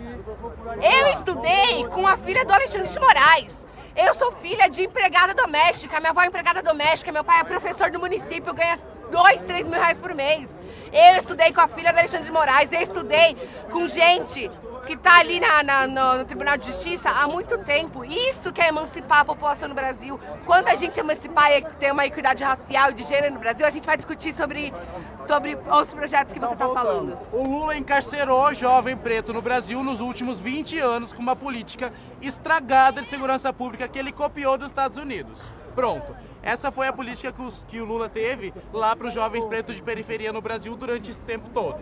Eu 0.81 1.07
estudei 1.07 1.87
com 1.87 2.05
a 2.05 2.17
filha 2.17 2.43
do 2.43 2.51
Alexandre 2.53 2.89
de 2.89 2.99
Moraes. 2.99 3.65
Eu 3.95 4.13
sou 4.13 4.33
filha 4.33 4.69
de 4.69 4.83
empregada 4.83 5.33
doméstica, 5.33 6.01
minha 6.01 6.11
avó 6.11 6.21
é 6.21 6.25
empregada 6.25 6.61
doméstica, 6.61 7.13
meu 7.13 7.23
pai 7.23 7.39
é 7.39 7.43
professor 7.45 7.89
do 7.89 7.97
município, 7.97 8.53
ganha 8.53 8.77
dois, 9.09 9.41
três 9.43 9.65
mil 9.65 9.79
reais 9.79 9.97
por 9.97 10.13
mês. 10.13 10.53
Eu 10.91 11.17
estudei 11.17 11.53
com 11.53 11.61
a 11.61 11.67
filha 11.69 11.93
da 11.93 11.99
Alexandre 11.99 12.25
de 12.25 12.31
Moraes, 12.31 12.71
eu 12.73 12.81
estudei 12.81 13.37
com 13.71 13.87
gente 13.87 14.51
que 14.85 14.93
está 14.93 15.19
ali 15.19 15.39
na, 15.39 15.63
na, 15.63 15.87
no, 15.87 16.19
no, 16.19 16.25
Tribunal 16.25 16.57
de 16.57 16.67
Justiça 16.67 17.09
há 17.09 17.27
muito 17.27 17.57
tempo. 17.59 18.05
Isso 18.05 18.53
que 18.53 18.61
é 18.61 18.69
emancipar 18.69 19.21
a 19.21 19.25
população 19.25 19.67
no 19.67 19.75
Brasil. 19.75 20.19
Quando 20.45 20.67
a 20.67 20.75
gente 20.75 20.99
emancipar 20.99 21.51
e 21.51 21.61
ter 21.61 21.91
uma 21.91 22.05
equidade 22.05 22.43
racial 22.43 22.91
e 22.91 22.93
de 22.93 23.03
gênero 23.03 23.33
no 23.33 23.39
Brasil, 23.39 23.65
a 23.65 23.69
gente 23.69 23.85
vai 23.85 23.97
discutir 23.97 24.33
sobre, 24.33 24.73
sobre 25.27 25.55
os 25.55 25.89
projetos 25.89 26.31
que 26.31 26.39
você 26.39 26.53
está 26.53 26.69
falando. 26.69 27.17
O 27.33 27.43
Lula 27.43 27.75
encarcerou 27.75 28.53
jovem 28.53 28.95
preto 28.95 29.33
no 29.33 29.41
Brasil 29.41 29.83
nos 29.83 29.99
últimos 29.99 30.39
20 30.39 30.79
anos 30.79 31.11
com 31.11 31.21
uma 31.21 31.35
política 31.35 31.91
estragada 32.21 33.01
de 33.01 33.07
segurança 33.07 33.51
pública 33.51 33.87
que 33.87 33.97
ele 33.97 34.11
copiou 34.11 34.57
dos 34.57 34.67
Estados 34.67 34.97
Unidos. 34.97 35.53
Pronto. 35.73 36.15
Essa 36.45 36.71
foi 36.71 36.87
a 36.87 36.93
política 36.93 37.31
que, 37.31 37.41
os, 37.41 37.65
que 37.67 37.81
o 37.81 37.85
Lula 37.85 38.07
teve 38.07 38.53
lá 38.71 38.95
para 38.95 39.07
os 39.07 39.13
jovens 39.13 39.43
pretos 39.47 39.75
de 39.75 39.81
periferia 39.81 40.31
no 40.31 40.41
Brasil 40.41 40.75
durante 40.77 41.09
esse 41.09 41.19
tempo 41.21 41.49
todo. 41.49 41.79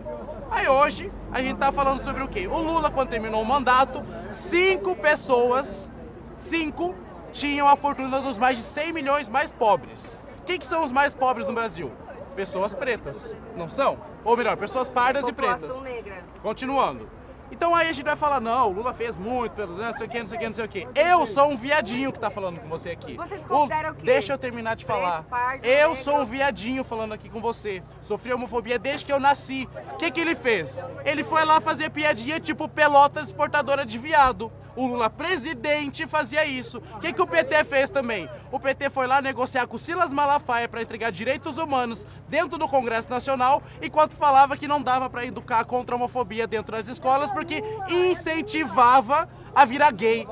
Aí 0.50 0.66
hoje 0.66 1.12
a 1.30 1.42
gente 1.42 1.56
está 1.56 1.70
falando 1.70 2.02
sobre 2.02 2.22
o 2.22 2.28
quê? 2.28 2.48
O 2.48 2.56
Lula, 2.56 2.90
quando 2.90 3.10
terminou 3.10 3.42
o 3.42 3.44
mandato, 3.44 4.02
cinco 4.32 4.96
pessoas, 4.96 5.92
cinco, 6.38 6.94
tinham 7.30 7.68
a 7.68 7.76
fortuna 7.76 8.22
dos 8.22 8.38
mais 8.38 8.56
de 8.56 8.62
100 8.62 8.92
milhões 8.94 9.28
mais 9.28 9.52
pobres. 9.52 10.18
Quem 10.46 10.58
que 10.58 10.64
são 10.64 10.82
os 10.82 10.90
mais 10.90 11.14
pobres 11.14 11.46
no 11.46 11.52
Brasil? 11.52 11.92
Pessoas 12.34 12.72
pretas, 12.72 13.36
não 13.54 13.68
são? 13.68 13.98
Ou 14.24 14.34
melhor, 14.34 14.56
pessoas 14.56 14.88
pardas 14.88 15.24
População 15.24 15.66
e 15.66 15.82
pretas. 15.82 15.82
negra. 15.82 16.24
Continuando. 16.42 17.06
Então 17.50 17.74
aí 17.74 17.88
a 17.88 17.92
gente 17.92 18.04
vai 18.04 18.16
falar, 18.16 18.40
não, 18.40 18.68
o 18.68 18.72
Lula 18.72 18.92
fez 18.94 19.16
muito, 19.16 19.52
pelo 19.52 19.76
não 19.76 19.92
sei 19.92 20.06
o 20.06 20.10
que, 20.10 20.18
não 20.18 20.26
sei 20.26 20.36
o 20.36 20.40
que, 20.40 20.46
não 20.46 20.54
sei 20.54 20.64
o 20.64 20.68
que. 20.68 20.88
Eu 20.94 21.26
sou 21.26 21.50
um 21.50 21.56
viadinho 21.56 22.12
que 22.12 22.18
tá 22.18 22.30
falando 22.30 22.58
com 22.60 22.68
você 22.68 22.90
aqui. 22.90 23.14
Vocês 23.14 23.44
consideram 23.46 23.90
o 23.90 23.94
quê? 23.94 24.02
Deixa 24.04 24.32
eu 24.32 24.38
terminar 24.38 24.76
de 24.76 24.84
falar. 24.84 25.24
Eu 25.62 25.94
sou 25.94 26.20
um 26.20 26.24
viadinho 26.24 26.84
falando 26.84 27.12
aqui 27.12 27.28
com 27.28 27.40
você. 27.40 27.82
Sofri 28.02 28.32
homofobia 28.32 28.78
desde 28.78 29.06
que 29.06 29.12
eu 29.12 29.20
nasci. 29.20 29.68
O 29.92 29.96
que 29.96 30.10
que 30.10 30.20
ele 30.20 30.34
fez? 30.34 30.84
Ele 31.04 31.22
foi 31.22 31.44
lá 31.44 31.60
fazer 31.60 31.90
piadinha 31.90 32.40
tipo 32.40 32.68
Pelotas 32.68 33.28
exportadora 33.28 33.84
de 33.84 33.98
viado. 33.98 34.50
O 34.76 34.86
Lula 34.88 35.08
presidente 35.08 36.06
fazia 36.06 36.44
isso. 36.44 36.82
O 36.96 36.98
que 36.98 37.12
que 37.12 37.22
o 37.22 37.26
PT 37.26 37.64
fez 37.64 37.90
também? 37.90 38.28
O 38.50 38.58
PT 38.58 38.90
foi 38.90 39.06
lá 39.06 39.22
negociar 39.22 39.66
com 39.68 39.76
o 39.76 39.78
Silas 39.78 40.12
Malafaia 40.12 40.68
para 40.68 40.82
entregar 40.82 41.12
direitos 41.12 41.58
humanos 41.58 42.04
dentro 42.28 42.58
do 42.58 42.66
Congresso 42.66 43.08
Nacional, 43.08 43.62
enquanto 43.80 44.16
falava 44.16 44.56
que 44.56 44.66
não 44.66 44.82
dava 44.82 45.08
para 45.08 45.24
educar 45.24 45.64
contra 45.64 45.94
a 45.94 45.96
homofobia 45.96 46.46
dentro 46.46 46.72
das 46.72 46.88
escolas 46.88 47.30
porque 47.34 47.62
incentivava 47.90 49.28
a 49.54 49.64
virar 49.64 49.90
gay. 49.90 50.26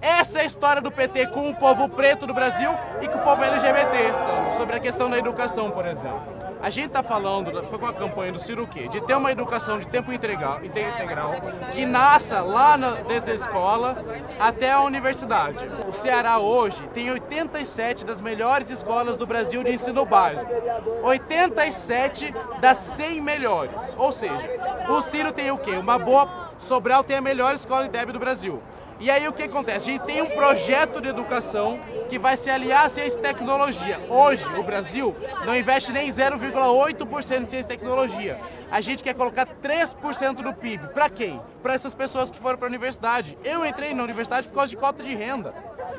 Essa 0.00 0.40
é 0.40 0.42
a 0.42 0.44
história 0.44 0.82
do 0.82 0.90
PT 0.90 1.28
com 1.28 1.48
o 1.48 1.54
povo 1.54 1.88
preto 1.88 2.26
do 2.26 2.34
Brasil 2.34 2.70
e 3.00 3.08
com 3.08 3.18
o 3.18 3.22
povo 3.22 3.42
LGBT, 3.42 3.96
sobre 4.56 4.76
a 4.76 4.80
questão 4.80 5.08
da 5.08 5.18
educação, 5.18 5.70
por 5.70 5.86
exemplo. 5.86 6.41
A 6.62 6.70
gente 6.70 6.86
está 6.86 7.02
falando 7.02 7.60
com 7.76 7.86
a 7.86 7.92
campanha 7.92 8.30
do 8.30 8.38
Ciro 8.38 8.68
quê? 8.68 8.86
De 8.86 9.00
ter 9.00 9.16
uma 9.16 9.32
educação 9.32 9.80
de 9.80 9.86
tempo 9.88 10.12
integral, 10.12 10.64
integral 10.64 11.34
que 11.72 11.84
nasça 11.84 12.40
lá 12.40 12.76
na, 12.78 12.90
desde 12.90 13.32
a 13.32 13.34
escola 13.34 13.96
até 14.38 14.70
a 14.70 14.80
universidade. 14.82 15.68
O 15.88 15.92
Ceará 15.92 16.38
hoje 16.38 16.80
tem 16.94 17.10
87 17.10 18.04
das 18.04 18.20
melhores 18.20 18.70
escolas 18.70 19.16
do 19.16 19.26
Brasil 19.26 19.64
de 19.64 19.72
ensino 19.72 20.04
básico. 20.04 20.48
87 21.02 22.32
das 22.60 22.78
100 22.78 23.20
melhores. 23.20 23.96
Ou 23.98 24.12
seja, 24.12 24.48
o 24.88 25.00
Ciro 25.00 25.32
tem 25.32 25.50
o 25.50 25.58
quê? 25.58 25.72
Uma 25.72 25.98
boa... 25.98 26.52
Sobral 26.58 27.02
tem 27.02 27.16
a 27.16 27.20
melhor 27.20 27.56
escola 27.56 27.86
IDEB 27.86 28.12
do 28.12 28.20
Brasil. 28.20 28.62
E 29.02 29.10
aí 29.10 29.26
o 29.26 29.32
que 29.32 29.42
acontece? 29.42 29.90
A 29.90 29.92
gente 29.94 30.04
tem 30.04 30.22
um 30.22 30.30
projeto 30.30 31.00
de 31.00 31.08
educação 31.08 31.76
que 32.08 32.20
vai 32.20 32.36
se 32.36 32.48
aliar 32.48 32.86
à 32.86 32.88
ciência 32.88 33.18
e 33.18 33.20
tecnologia. 33.20 33.98
Hoje, 34.08 34.44
o 34.56 34.62
Brasil 34.62 35.16
não 35.44 35.56
investe 35.56 35.90
nem 35.90 36.08
0,8% 36.08 37.42
em 37.42 37.44
ciência 37.44 37.58
e 37.58 37.64
tecnologia. 37.64 38.40
A 38.70 38.80
gente 38.80 39.02
quer 39.02 39.12
colocar 39.14 39.44
3% 39.60 40.36
do 40.36 40.54
PIB. 40.54 40.86
Para 40.94 41.10
quem? 41.10 41.40
Para 41.60 41.74
essas 41.74 41.92
pessoas 41.92 42.30
que 42.30 42.38
foram 42.38 42.56
para 42.56 42.68
a 42.68 42.70
universidade. 42.70 43.36
Eu 43.42 43.66
entrei 43.66 43.92
na 43.92 44.04
universidade 44.04 44.46
por 44.46 44.54
causa 44.54 44.70
de 44.70 44.76
cota 44.76 45.02
de 45.02 45.16
renda. 45.16 45.52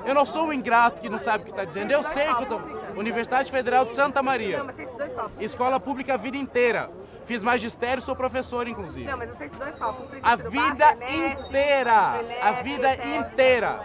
Eu 0.06 0.16
não 0.16 0.26
sou 0.26 0.46
um 0.46 0.54
ingrato 0.54 1.02
que 1.02 1.10
não 1.10 1.20
sabe 1.20 1.44
o 1.44 1.46
que 1.46 1.52
está 1.52 1.66
dizendo. 1.66 1.92
Eu 1.92 2.04
sei 2.04 2.34
que 2.34 2.44
eu 2.44 2.46
tô... 2.46 2.62
Universidade 2.98 3.52
Federal 3.52 3.84
de 3.84 3.94
Santa 3.94 4.24
Maria. 4.24 4.60
Não, 4.60 4.66
mas 4.66 4.78
vocês 4.78 4.90
dois 4.94 5.12
sofrem. 5.12 5.46
Escola 5.46 5.78
pública 5.78 6.14
a 6.14 6.18
vida 6.18 6.38
inteira. 6.38 6.90
Fiz 7.26 7.42
magistério, 7.42 8.04
sou 8.04 8.16
professor, 8.16 8.68
inclusive. 8.68 9.10
Não, 9.10 9.18
mas 9.18 9.30
vocês 9.30 9.52
dois 9.52 9.78
sofrem. 9.78 10.08
Porque 10.08 10.20
A 10.22 10.36
vida 10.36 10.98
inteira. 11.10 12.22
A 12.42 12.52
vida 12.64 12.94
inteira. 13.18 13.80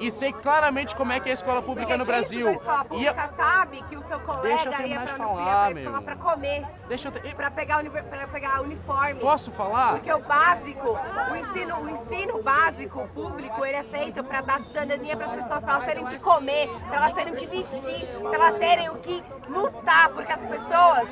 E 0.00 0.10
sei 0.12 0.32
claramente 0.32 0.94
como 0.94 1.10
é 1.12 1.18
que 1.18 1.28
é 1.28 1.32
a 1.32 1.34
escola 1.34 1.60
pública 1.60 1.96
no 1.96 2.04
Porque 2.06 2.18
Brasil. 2.20 2.50
estudou 2.52 2.62
escola 2.74 3.00
E 3.00 3.04
eu- 3.06 3.14
pública 3.14 3.34
sabe 3.36 3.82
que 3.82 3.96
o 3.96 4.02
seu 4.04 4.18
Deixa 4.18 4.68
eu 4.68 4.72
colega 4.72 4.86
ia 4.86 5.00
pra, 5.00 5.10
ia 5.12 5.16
falar, 5.18 5.70
pra 5.70 5.80
escola 5.80 6.02
pra 6.02 6.16
comer, 6.16 6.66
Deixa 6.88 7.08
eu 7.08 7.12
ter... 7.12 7.34
pra 7.34 7.50
pegar, 7.50 7.78
uni- 7.78 7.90
pra 7.90 8.26
pegar 8.28 8.60
uniforme. 8.62 9.20
Posso 9.20 9.50
falar? 9.50 9.92
Porque 9.94 10.12
o 10.12 10.20
básico, 10.20 10.88
o 11.32 11.36
ensino, 11.36 11.76
o 11.82 11.88
ensino 11.90 12.42
básico 12.42 13.08
público, 13.14 13.64
ele 13.64 13.76
é 13.76 13.82
feito 13.84 14.22
para 14.22 14.40
dar 14.40 14.60
cidadania 14.64 15.16
para 15.16 15.26
as 15.26 15.32
pessoas, 15.32 15.60
para 15.64 15.72
elas 15.74 15.84
terem 15.86 16.04
o 16.04 16.06
que 16.08 16.18
comer, 16.20 16.68
para 16.88 16.96
elas 16.96 17.12
terem 17.14 17.32
o 17.32 17.36
que 17.36 17.46
vestir, 17.46 18.06
para 18.22 18.34
elas 18.34 18.58
terem 18.58 18.88
o 18.90 18.94
que 18.96 19.24
lutar, 19.48 20.08
porque 20.10 20.32
as 20.32 20.40
pessoas. 20.40 21.08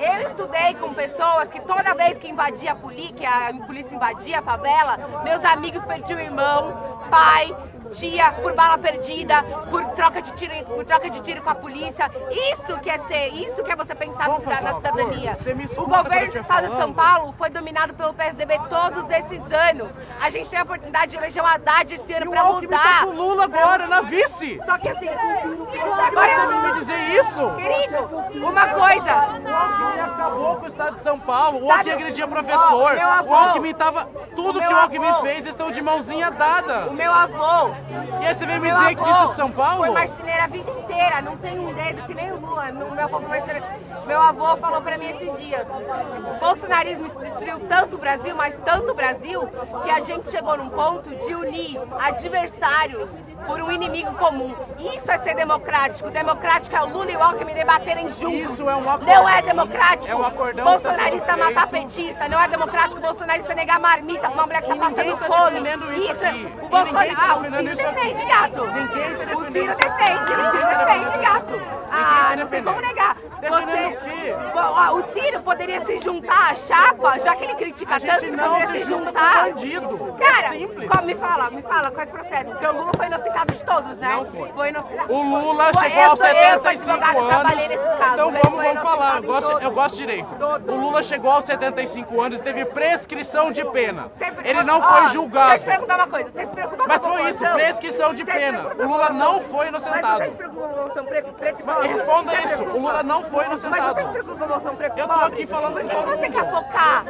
Eu 0.00 0.26
estudei 0.28 0.74
com 0.74 0.92
pessoas 0.94 1.48
que 1.48 1.60
toda 1.60 1.94
vez 1.94 2.18
que 2.18 2.28
invadia 2.28 2.72
a 2.72 2.76
polícia, 2.76 3.14
que 3.14 3.26
a 3.26 3.52
polícia 3.66 3.94
invadia 3.94 4.40
a 4.40 4.42
favela, 4.42 4.98
meus 5.22 5.44
amigos 5.44 5.84
perdiam 5.84 6.18
irmão, 6.20 7.06
pai, 7.10 7.54
tia 7.90 8.32
por 8.32 8.54
bala 8.54 8.78
perdida, 8.78 9.42
por 9.70 9.84
troca 9.90 10.20
de 10.22 10.32
tiro, 10.32 10.52
por 10.66 10.84
troca 10.84 11.10
de 11.10 11.20
tiro 11.20 11.42
com 11.42 11.50
a 11.50 11.54
polícia. 11.54 12.10
Isso 12.30 12.78
que 12.80 12.90
é 12.90 12.98
ser, 12.98 13.28
isso 13.34 13.62
que 13.62 13.70
é 13.72 13.76
você 13.76 13.94
pensar 13.94 14.28
no 14.28 14.40
Vamos 14.40 14.62
na 14.62 14.74
cidadania. 14.74 15.36
O 15.76 15.86
governo 15.86 16.32
do 16.32 16.38
estado 16.38 16.68
de 16.68 16.76
São? 16.76 16.92
Paulo 16.92 17.34
foi 17.36 17.50
dominado 17.50 17.94
pelo 17.94 18.14
PSDB 18.14 18.58
todos 18.70 19.10
esses 19.10 19.40
anos. 19.52 19.92
A 20.20 20.30
gente 20.30 20.48
tem 20.48 20.58
a 20.58 20.62
oportunidade 20.62 21.10
de 21.10 21.16
eleger 21.16 21.42
o 21.42 21.46
Haddad 21.46 21.94
esse 21.94 22.12
ano 22.12 22.36
Alckmin 22.38 22.68
tá 22.68 22.76
mudar. 22.76 23.00
com 23.04 23.06
o 23.06 23.12
Lula 23.12 23.44
agora, 23.44 23.86
na 23.86 24.00
vice. 24.00 24.60
Só 24.64 24.78
que 24.78 24.88
assim, 24.88 25.08
Agora 25.08 26.46
você 26.46 26.56
me 26.56 26.72
dizer 26.74 27.20
isso? 27.20 27.50
Querido, 27.56 28.46
uma 28.46 28.68
coisa. 28.68 29.14
O 29.14 29.54
Alckmin 29.54 30.00
acabou 30.00 30.56
com 30.56 30.64
o 30.64 30.68
estado 30.68 30.96
de 30.96 31.02
São 31.02 31.18
Paulo. 31.18 31.64
O 31.64 31.70
Alckmin 31.70 31.92
agredia 31.92 32.26
professor. 32.26 32.96
O 33.26 33.34
Alckmin 33.34 33.74
tava... 33.74 34.08
Tudo 34.34 34.60
que 34.60 34.72
o 34.72 34.76
Alckmin 34.76 35.14
fez, 35.22 35.38
eles 35.38 35.46
estão 35.46 35.70
de 35.70 35.82
mãozinha 35.82 36.30
dada. 36.30 36.86
O 36.88 36.94
meu 36.94 37.12
avô. 37.12 37.74
E 38.20 38.26
aí 38.26 38.34
você 38.34 38.46
vem 38.46 38.58
me 38.60 38.70
dizer 38.70 38.94
que 38.94 39.00
avô 39.00 39.12
disso 39.12 39.28
de 39.28 39.34
São 39.34 39.50
Paulo? 39.50 39.84
Foi 39.84 39.90
marceneiro 39.90 40.42
a 40.42 40.46
vida 40.46 40.70
inteira, 40.70 41.22
não 41.22 41.36
tem 41.36 41.58
um 41.58 41.72
dedo 41.72 42.02
que 42.06 42.14
nem 42.14 42.32
o 42.32 42.36
Lula. 42.36 42.72
No 42.72 42.90
meu 42.90 43.04
avô 43.04 43.20
foi 43.20 43.28
marceneiro. 43.28 43.66
Meu 44.06 44.20
avô 44.20 44.56
falou 44.56 44.82
pra 44.82 44.98
mim 44.98 45.06
esses 45.10 45.36
dias: 45.38 45.66
o 45.68 46.38
bolsonarismo 46.38 47.08
destruiu 47.08 47.60
tanto 47.68 47.96
o 47.96 47.98
Brasil, 47.98 48.34
mas 48.36 48.56
tanto 48.64 48.92
o 48.92 48.94
Brasil, 48.94 49.48
que 49.84 49.90
a 49.90 50.00
gente 50.00 50.30
chegou 50.30 50.56
num 50.56 50.68
ponto 50.68 51.10
de 51.10 51.34
unir 51.34 51.80
adversários 51.98 53.08
por 53.46 53.60
um 53.60 53.70
inimigo 53.70 54.12
comum. 54.14 54.54
Isso 54.78 55.10
é 55.10 55.18
ser 55.18 55.34
democrático. 55.34 56.10
Democrático 56.10 56.74
é 56.74 56.82
o 56.82 56.88
Lula 56.88 57.10
e 57.10 57.16
o 57.16 57.22
Alckmin 57.22 57.54
debaterem 57.54 58.08
juntos. 58.10 58.52
Isso 58.52 58.68
é 58.68 58.76
um 58.76 58.90
acordão. 58.90 59.14
Não 59.14 59.28
é 59.28 59.42
democrático. 59.42 60.10
É 60.10 60.16
um 60.16 60.24
acordão 60.24 60.64
tá 60.64 60.70
Bolsonarista 60.70 61.26
sendo 61.26 61.38
matar 61.38 61.66
petista. 61.68 62.28
Não 62.28 62.40
é 62.40 62.48
democrático 62.48 63.00
bolsonarista 63.00 63.54
negar 63.54 63.78
marmita 63.78 64.20
pra 64.20 64.30
uma 64.30 64.46
mulher 64.46 64.62
que 64.62 64.68
tá 64.68 64.76
passando 64.76 65.16
tá 65.16 65.26
fome. 65.26 65.60
defendendo 65.60 65.92
isso 65.92 66.10
aqui. 66.12 66.46
O 66.46 66.84
ninguém 66.84 66.92
Bolsonaro. 66.94 67.14
tá 67.14 67.26
Ah, 67.26 67.62
Ciro 67.74 67.92
defende, 67.92 68.24
gato. 68.24 68.62
O 68.62 68.72
Ciro 68.72 68.86
defende, 68.86 69.32
o 69.32 70.50
Ciro 70.52 70.68
defende, 70.78 71.18
gato. 71.18 71.62
Ah, 71.90 72.34
não 72.36 72.46
tem 72.46 72.62
como 72.62 72.80
negar. 72.80 73.05
Você, 73.36 73.86
o 73.86 74.00
quê? 74.00 74.34
Ó, 74.54 74.94
o 74.96 75.12
Ciro 75.12 75.42
poderia 75.42 75.84
se 75.84 76.00
juntar 76.00 76.52
à 76.52 76.54
chapa, 76.54 77.18
já 77.18 77.36
que 77.36 77.44
ele 77.44 77.54
critica 77.54 78.00
tanto, 78.00 78.26
não 78.32 78.48
poderia 78.54 78.66
se 78.68 78.78
se 78.78 78.84
junta 78.84 79.04
juntar. 79.06 79.44
bandido. 79.44 80.16
É 80.18 80.24
Cara, 80.24 80.48
simples. 80.50 80.88
qual- 80.88 81.04
me 81.04 81.14
fala, 81.14 81.50
me 81.50 81.62
fala, 81.62 81.90
qual 81.90 82.06
é 82.06 82.08
o 82.08 82.12
processo? 82.12 82.44
Porque 82.46 82.66
o 82.66 82.72
Lula 82.72 82.92
foi 82.96 83.06
inocentado 83.06 83.54
de 83.54 83.64
todos, 83.64 83.98
né? 83.98 84.08
Não 84.08 84.24
foi. 84.26 84.68
inocentado. 84.70 85.12
O 85.12 85.22
Lula 85.22 85.64
Foi- 85.72 85.82
chegou 85.88 86.02
aos 86.04 86.18
sou- 86.18 86.26
eu 86.28 86.34
sou 86.34 86.62
75 86.62 87.04
advogada, 87.04 87.48
anos. 87.48 87.64
Então 87.70 88.30
vamos, 88.32 88.48
foi 88.50 88.64
vamos 88.74 88.82
falar. 88.82 89.16
Eu 89.16 89.22
gosto, 89.22 89.58
eu 89.60 89.70
gosto 89.70 89.96
direito. 89.96 90.28
O 90.68 90.74
Lula 90.74 91.02
chegou 91.02 91.30
aos 91.30 91.44
75 91.44 92.20
anos 92.20 92.38
e 92.40 92.42
teve 92.42 92.64
prescrição 92.64 93.52
de 93.52 93.64
pena. 93.66 94.10
Sempre- 94.18 94.48
Ele 94.48 94.62
não 94.64 94.78
Ó, 94.78 94.82
foi 94.82 95.00
Deixa 95.00 95.06
eu 95.16 95.20
julgado. 95.22 95.58
te 95.58 95.64
perguntar 95.64 95.96
uma 95.96 96.06
coisa. 96.08 96.30
Você 96.30 96.40
se 96.40 96.46
preocupa 96.46 96.84
Mas 96.88 97.00
com 97.00 97.10
foi 97.12 97.30
isso, 97.30 97.38
prescrição 97.38 98.14
de 98.14 98.24
pena. 98.24 98.66
O 98.78 98.86
Lula 98.86 99.10
não 99.10 99.40
foi 99.42 99.68
inocentado. 99.68 100.24
Mas 100.24 101.74
pobre? 101.74 101.88
responda 101.88 102.30
Você 102.32 102.48
se 102.48 102.54
isso, 102.54 102.62
o 102.64 102.78
Lula 102.80 103.02
não 103.02 103.22
foi 103.30 103.44
Mas 103.48 103.62
inocentado. 103.64 103.94
você 103.94 104.02
se 104.06 104.08
preocupa 104.12 104.36
população 104.36 104.76
pre- 104.76 104.92
Eu 104.96 105.08
tô 105.08 105.12
aqui 105.14 105.46
falando 105.46 105.72
Por 105.74 105.84
que 105.84 105.96
você 105.96 106.30
quer 106.30 106.50
focar 106.50 107.04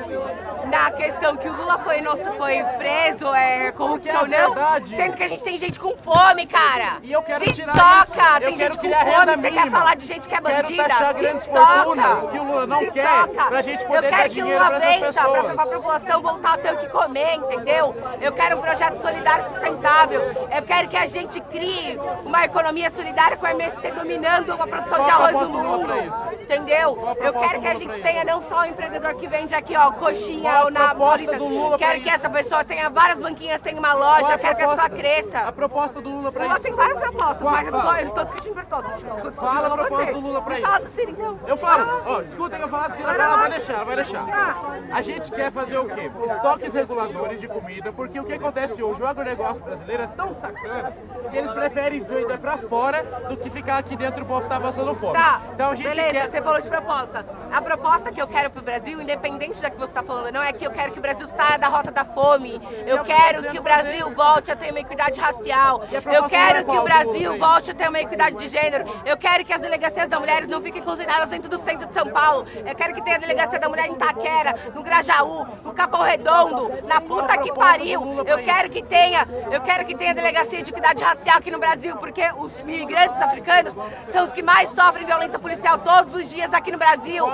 na 0.66 0.90
questão 0.92 1.36
que 1.36 1.48
o 1.48 1.52
Lula 1.52 1.78
foi, 1.78 1.98
inoc- 1.98 2.36
foi 2.36 2.62
preso, 2.78 3.34
é 3.34 3.66
é 3.66 3.68
a 3.68 4.20
ou 4.20 4.26
não? 4.26 4.54
verdade. 4.54 4.96
Sendo 4.96 5.16
que 5.16 5.22
a 5.22 5.28
gente 5.28 5.42
tem 5.44 5.58
gente 5.58 5.78
com 5.78 5.96
fome, 5.96 6.46
cara. 6.46 6.98
E 7.02 7.12
eu 7.12 7.22
quero 7.22 7.44
se 7.44 7.52
tirar 7.52 7.72
toca, 7.74 8.02
isso. 8.04 8.36
Eu 8.36 8.40
tem 8.48 8.56
quero 8.56 8.74
gente 8.74 8.78
com 8.78 8.94
fome, 8.94 9.36
você 9.36 9.50
quer 9.50 9.70
falar 9.70 9.96
de 9.96 10.06
gente 10.06 10.28
que 10.28 10.34
é 10.34 10.40
Quero 10.40 10.62
bandida? 10.62 10.84
taxar 10.88 11.14
se 11.14 11.20
grandes 11.20 11.46
toca. 11.46 11.66
fortunas 11.66 12.26
que 12.28 12.38
o 12.38 12.44
Lula 12.44 12.66
não 12.66 12.78
Se 12.80 12.90
quer, 12.90 13.26
toca. 13.26 13.44
pra 13.46 13.62
gente 13.62 13.84
poder 13.84 13.96
eu 13.96 14.02
quero 14.02 14.16
dar 14.16 14.22
que 14.24 14.28
dinheiro 14.30 14.60
o 14.60 14.64
Lula 14.66 14.80
pra 14.80 14.90
essas 14.90 15.00
vença, 15.06 15.20
pra, 15.20 15.32
pessoas. 15.42 15.54
pra 15.54 15.66
população 15.66 16.22
voltar 16.22 16.54
a 16.54 16.58
ter 16.58 16.72
o 16.74 16.76
que 16.78 16.88
comer, 16.88 17.34
entendeu? 17.34 17.94
Eu 18.20 18.32
quero 18.32 18.58
um 18.58 18.60
projeto 18.60 19.00
solidário 19.00 19.44
sustentável. 19.50 20.20
Eu 20.54 20.62
quero 20.62 20.88
que 20.88 20.96
a 20.96 21.06
gente 21.06 21.40
crie 21.42 21.98
uma 22.24 22.44
economia 22.44 22.90
solidária 22.90 23.36
com 23.36 23.46
a 23.46 23.50
MST 23.52 23.90
dominando 23.92 24.52
a 24.52 24.66
produção 24.66 24.98
Qual 24.98 25.04
de 25.04 25.10
arroz 25.10 25.32
no 25.32 25.46
do 25.48 25.52
Lula 25.58 25.78
mundo. 25.78 26.05
Isso? 26.06 26.42
Entendeu? 26.42 27.16
Eu 27.18 27.32
quero 27.32 27.60
que 27.60 27.66
a 27.68 27.74
gente 27.74 28.00
tenha 28.00 28.24
não 28.24 28.42
só 28.48 28.60
o 28.60 28.64
empreendedor 28.64 29.14
que 29.14 29.26
vende 29.26 29.54
aqui, 29.54 29.76
ó, 29.76 29.90
coxinha 29.92 30.64
ou 30.64 30.70
na 30.70 30.88
proposta 30.94 31.06
Paulista. 31.26 31.38
do 31.38 31.46
Lula 31.48 31.78
pra 31.78 31.88
Quero 31.88 32.00
que 32.02 32.10
essa 32.10 32.30
pessoa 32.30 32.64
tenha 32.64 32.88
várias 32.90 33.18
banquinhas, 33.18 33.60
tenha 33.60 33.78
uma 33.78 33.92
loja, 33.94 34.38
quero 34.38 34.56
que 34.56 34.62
a 34.64 34.68
pessoa 34.68 34.88
cresça. 34.90 35.38
A 35.40 35.52
proposta 35.52 36.00
do 36.00 36.08
Lula 36.10 36.32
pra 36.32 36.44
Lula 36.44 36.54
isso. 36.54 36.62
tem 36.64 36.72
várias 36.74 36.98
propostas, 36.98 37.38
Qual? 37.38 37.52
mas 37.52 37.66
eu 37.66 37.72
não 37.72 37.80
tô, 37.80 37.86
Fala. 37.86 38.02
eu 38.02 38.10
tô 38.10 38.24
discutindo 38.24 38.54
por 38.54 38.64
todas. 38.66 39.02
Fala 39.36 39.66
a 39.66 39.70
proposta 39.70 40.12
do 40.12 40.20
Lula 40.20 40.42
pra 40.42 40.58
isso. 40.58 40.66
Fala 40.66 40.80
do 40.84 40.88
Ciro, 40.90 41.10
então. 41.10 41.36
Eu 41.46 41.56
falo, 41.56 42.02
ó, 42.06 42.20
escutem 42.22 42.60
eu 42.60 42.68
falar 42.68 42.88
do 42.88 42.96
Ciro, 42.96 43.10
ela 43.10 43.36
vai 43.36 43.50
deixar, 43.50 43.84
vai 43.84 43.96
deixar. 43.96 44.26
Ah. 44.32 44.56
A 44.92 45.02
gente 45.02 45.30
quer 45.32 45.50
fazer 45.50 45.78
o 45.78 45.86
quê? 45.88 46.10
Estoques 46.26 46.72
reguladores 46.72 47.40
de 47.40 47.48
comida, 47.48 47.92
porque 47.92 48.18
o 48.20 48.24
que 48.24 48.32
acontece 48.32 48.82
hoje, 48.82 49.02
o 49.02 49.06
agronegócio 49.06 49.62
brasileiro 49.62 50.02
é 50.02 50.06
tão 50.08 50.32
sacana 50.34 50.92
que 51.30 51.36
eles 51.36 51.50
preferem 51.52 52.00
vender 52.00 52.38
pra 52.38 52.56
fora 52.58 53.02
do 53.28 53.36
que 53.36 53.50
ficar 53.50 53.78
aqui 53.78 53.96
dentro 53.96 54.20
e 54.20 54.22
o 54.22 54.26
povo 54.26 54.48
tá 54.48 54.60
passando 54.60 54.94
fome. 54.94 55.14
Tá, 55.14 55.40
Então 55.54 55.70
a 55.70 55.74
gente 55.74 55.95
beleza, 55.96 56.30
você 56.30 56.42
falou 56.42 56.60
de 56.60 56.68
proposta. 56.68 57.26
A 57.52 57.62
proposta 57.62 58.12
que 58.12 58.20
eu 58.20 58.28
quero 58.28 58.50
pro 58.50 58.62
Brasil, 58.62 59.00
independente 59.00 59.60
da 59.60 59.70
que 59.70 59.78
você 59.78 59.92
tá 59.92 60.02
falando, 60.02 60.32
não 60.32 60.42
é 60.42 60.52
que 60.52 60.64
eu 60.64 60.70
quero 60.70 60.92
que 60.92 60.98
o 60.98 61.02
Brasil 61.02 61.26
saia 61.28 61.58
da 61.58 61.68
rota 61.68 61.90
da 61.90 62.04
fome. 62.04 62.60
Eu 62.86 63.02
quero 63.04 63.48
que 63.48 63.58
o 63.58 63.62
Brasil 63.62 64.10
volte 64.10 64.50
a 64.50 64.56
ter 64.56 64.70
uma 64.70 64.80
equidade 64.80 65.20
racial. 65.20 65.84
Eu 65.90 66.28
quero 66.28 66.58
é 66.58 66.64
que 66.64 66.78
o 66.78 66.82
Brasil 66.82 67.38
volte 67.38 67.70
a 67.70 67.74
ter 67.74 67.88
uma 67.88 68.00
equidade 68.00 68.36
de 68.36 68.48
gênero. 68.48 68.84
Eu 69.04 69.16
quero 69.16 69.44
que 69.44 69.52
as 69.52 69.60
delegacias 69.60 70.08
das 70.08 70.20
mulheres 70.20 70.48
não 70.48 70.60
fiquem 70.60 70.82
concentradas 70.82 71.30
dentro 71.30 71.48
do 71.48 71.58
centro 71.58 71.86
de 71.86 71.94
São 71.94 72.06
Paulo. 72.08 72.46
Eu 72.64 72.74
quero 72.74 72.94
que 72.94 73.02
tenha 73.02 73.16
a 73.16 73.20
delegacia 73.20 73.58
da 73.58 73.68
mulher 73.68 73.88
em 73.88 73.92
Itaquera, 73.92 74.54
no 74.74 74.82
Grajaú, 74.82 75.46
no 75.64 75.72
Capão 75.72 76.02
Redondo, 76.02 76.70
na 76.86 77.00
puta 77.00 77.38
que 77.38 77.52
pariu. 77.52 78.24
Eu 78.26 78.38
quero 78.44 78.68
que 78.68 78.82
tenha, 78.82 79.26
eu 79.50 79.60
quero 79.62 79.84
que 79.86 79.94
tenha 79.94 80.14
delegacia 80.14 80.62
de 80.62 80.70
equidade 80.70 81.02
racial 81.02 81.38
aqui 81.38 81.50
no 81.50 81.58
Brasil, 81.58 81.96
porque 81.96 82.22
os 82.36 82.52
imigrantes 82.60 83.20
africanos 83.22 83.74
são 84.12 84.26
os 84.26 84.32
que 84.32 84.42
mais 84.42 84.68
sofrem 84.70 85.06
violência 85.06 85.38
policial 85.38 85.78
todos 85.86 86.16
os 86.16 86.28
dias 86.28 86.52
aqui 86.52 86.72
no 86.72 86.78
Brasil. 86.78 87.24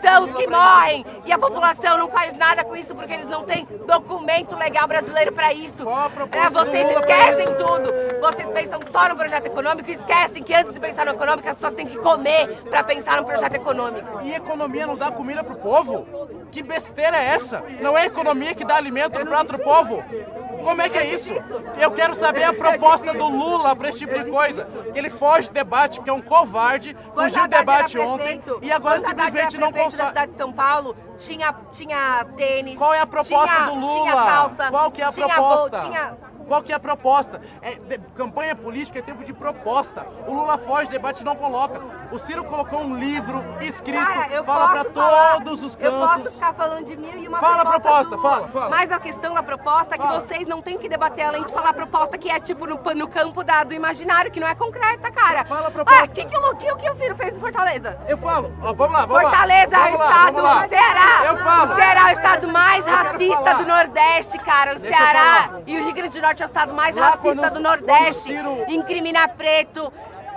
São 0.00 0.24
os 0.24 0.32
que 0.32 0.46
morrem 0.46 1.04
e 1.24 1.32
a 1.32 1.38
população 1.38 1.98
não 1.98 2.08
faz 2.08 2.34
nada 2.34 2.62
com 2.62 2.76
isso 2.76 2.94
porque 2.94 3.12
eles 3.12 3.26
não 3.26 3.42
têm 3.42 3.66
documento 3.84 4.54
legal 4.54 4.86
brasileiro 4.86 5.32
pra 5.32 5.52
isso. 5.52 5.84
É, 6.30 6.48
vocês 6.48 6.88
esquecem 6.88 7.46
tudo. 7.56 7.92
Vocês 8.20 8.48
pensam 8.50 8.80
só 8.92 9.08
no 9.08 9.16
projeto 9.16 9.46
econômico 9.46 9.90
e 9.90 9.94
esquecem 9.94 10.40
que 10.40 10.54
antes 10.54 10.72
de 10.72 10.78
pensar 10.78 11.04
no 11.04 11.12
econômico 11.12 11.48
as 11.48 11.56
pessoas 11.56 11.74
têm 11.74 11.86
que 11.86 11.98
comer 11.98 12.62
pra 12.70 12.84
pensar 12.84 13.16
no 13.16 13.24
projeto 13.26 13.54
econômico. 13.54 14.20
E 14.22 14.32
economia 14.32 14.86
não 14.86 14.96
dá 14.96 15.10
comida 15.10 15.42
pro 15.42 15.56
povo? 15.56 16.06
Que 16.52 16.62
besteira 16.62 17.16
é 17.16 17.34
essa? 17.34 17.64
Não 17.80 17.98
é 17.98 18.06
economia 18.06 18.54
que 18.54 18.64
dá 18.64 18.76
alimento 18.76 19.18
prato 19.26 19.52
do 19.52 19.58
povo? 19.58 20.02
Como 20.66 20.82
é 20.82 20.88
que 20.88 20.98
é 20.98 21.14
isso? 21.14 21.32
Eu 21.78 21.92
quero 21.92 22.12
saber 22.16 22.42
a 22.42 22.52
proposta 22.52 23.14
do 23.14 23.28
Lula 23.28 23.76
pra 23.76 23.88
esse 23.88 24.00
tipo 24.00 24.18
de 24.18 24.28
coisa. 24.28 24.64
Que 24.92 24.98
ele 24.98 25.08
foge 25.08 25.48
do 25.48 25.54
debate, 25.54 25.98
porque 25.98 26.10
é 26.10 26.12
um 26.12 26.20
covarde, 26.20 26.96
fugiu 27.14 27.42
do 27.42 27.48
debate 27.48 27.96
ontem 27.96 28.42
e 28.60 28.72
agora 28.72 29.00
simplesmente 29.00 29.56
não 29.58 29.70
consegue. 29.70 30.08
cidade 30.08 30.32
de 30.32 30.38
São 30.38 30.52
Paulo 30.52 30.96
tinha, 31.18 31.54
tinha 31.70 32.26
tênis. 32.36 32.76
Qual 32.76 32.92
é 32.92 33.00
a 33.00 33.06
proposta 33.06 33.54
tinha, 33.54 33.66
do 33.66 33.74
Lula? 33.74 34.56
Qual 34.70 34.90
que 34.90 35.00
é 35.00 35.04
a 35.04 35.12
proposta? 35.12 36.16
Qual 36.46 36.62
que 36.62 36.72
é 36.72 36.76
a 36.76 36.80
proposta? 36.80 37.40
É, 37.60 37.74
de- 37.74 37.98
campanha 38.14 38.54
política 38.54 38.98
é 38.98 39.02
tempo 39.02 39.24
de 39.24 39.32
proposta. 39.32 40.06
O 40.26 40.32
Lula 40.34 40.56
foge, 40.58 40.90
debate 40.90 41.24
não 41.24 41.34
coloca. 41.34 41.80
O 42.12 42.18
Ciro 42.18 42.44
colocou 42.44 42.80
um 42.80 42.96
livro 42.96 43.44
escrito, 43.60 44.04
Cara, 44.06 44.44
fala 44.44 44.84
falar- 44.84 45.34
todos 45.34 45.62
os 45.62 45.76
Eu 45.80 45.90
posso 45.92 46.08
cantos. 46.16 46.34
ficar 46.34 46.54
falando 46.54 46.84
de 46.84 46.96
mil 46.96 47.18
e 47.18 47.26
uma 47.28 47.38
Fala 47.40 47.62
a 47.62 47.66
proposta, 47.66 48.16
do- 48.16 48.22
fala, 48.22 48.48
fala. 48.48 48.68
Mas 48.70 48.92
a 48.92 49.00
questão 49.00 49.34
da 49.34 49.42
proposta 49.42 49.94
é 49.96 49.98
que 49.98 50.04
Fala. 50.06 50.20
vocês 50.20 50.46
não 50.46 50.62
têm 50.62 50.78
que 50.78 50.88
debater 50.88 51.26
além 51.26 51.44
de 51.44 51.52
falar 51.52 51.70
a 51.70 51.74
proposta 51.74 52.16
que 52.16 52.30
é 52.30 52.38
tipo 52.38 52.64
no, 52.66 52.76
no 52.94 53.08
campo 53.08 53.42
da, 53.42 53.64
do 53.64 53.74
imaginário, 53.74 54.30
que 54.30 54.38
não 54.38 54.46
é 54.46 54.54
concreta, 54.54 55.10
cara. 55.10 55.44
Fala 55.44 55.68
a 55.68 55.70
proposta. 55.70 56.00
Ah, 56.02 56.04
o 56.04 56.08
que, 56.12 56.24
que, 56.24 56.36
o- 56.38 56.54
que, 56.56 56.70
o 56.72 56.76
que 56.76 56.90
o 56.90 56.94
Ciro 56.94 57.16
fez 57.16 57.36
em 57.36 57.40
Fortaleza? 57.40 57.98
Eu 58.08 58.18
falo, 58.18 58.52
ó, 58.62 58.72
vamos 58.72 58.94
lá, 58.94 59.04
vamos 59.06 59.22
Fortaleza 59.22 59.76
lá. 59.78 59.88
é 59.88 59.92
o 59.92 59.94
estado 60.02 60.42
lá. 60.42 60.68
Ceará. 60.68 61.24
Eu 61.26 61.36
falo. 61.38 61.74
Ceará 61.74 62.00
é 62.00 62.14
o 62.14 62.16
estado 62.16 62.48
mais 62.48 62.86
racista 62.86 63.54
do 63.54 63.66
Nordeste, 63.66 64.38
cara. 64.38 64.76
O 64.76 64.78
Deixa 64.78 64.96
Ceará 64.96 65.50
e 65.66 65.76
o 65.76 65.84
Rio 65.84 65.94
Grande 65.94 66.20
do 66.20 66.22
Norte 66.24 66.35
é 66.42 66.46
o 66.46 66.48
estado 66.48 66.74
mais 66.74 66.94
Lá, 66.94 67.10
racista 67.10 67.50
do 67.50 67.60
Nordeste. 67.60 68.22
Ciro- 68.22 68.64
Incriminar 68.68 69.28
preto. 69.36 69.92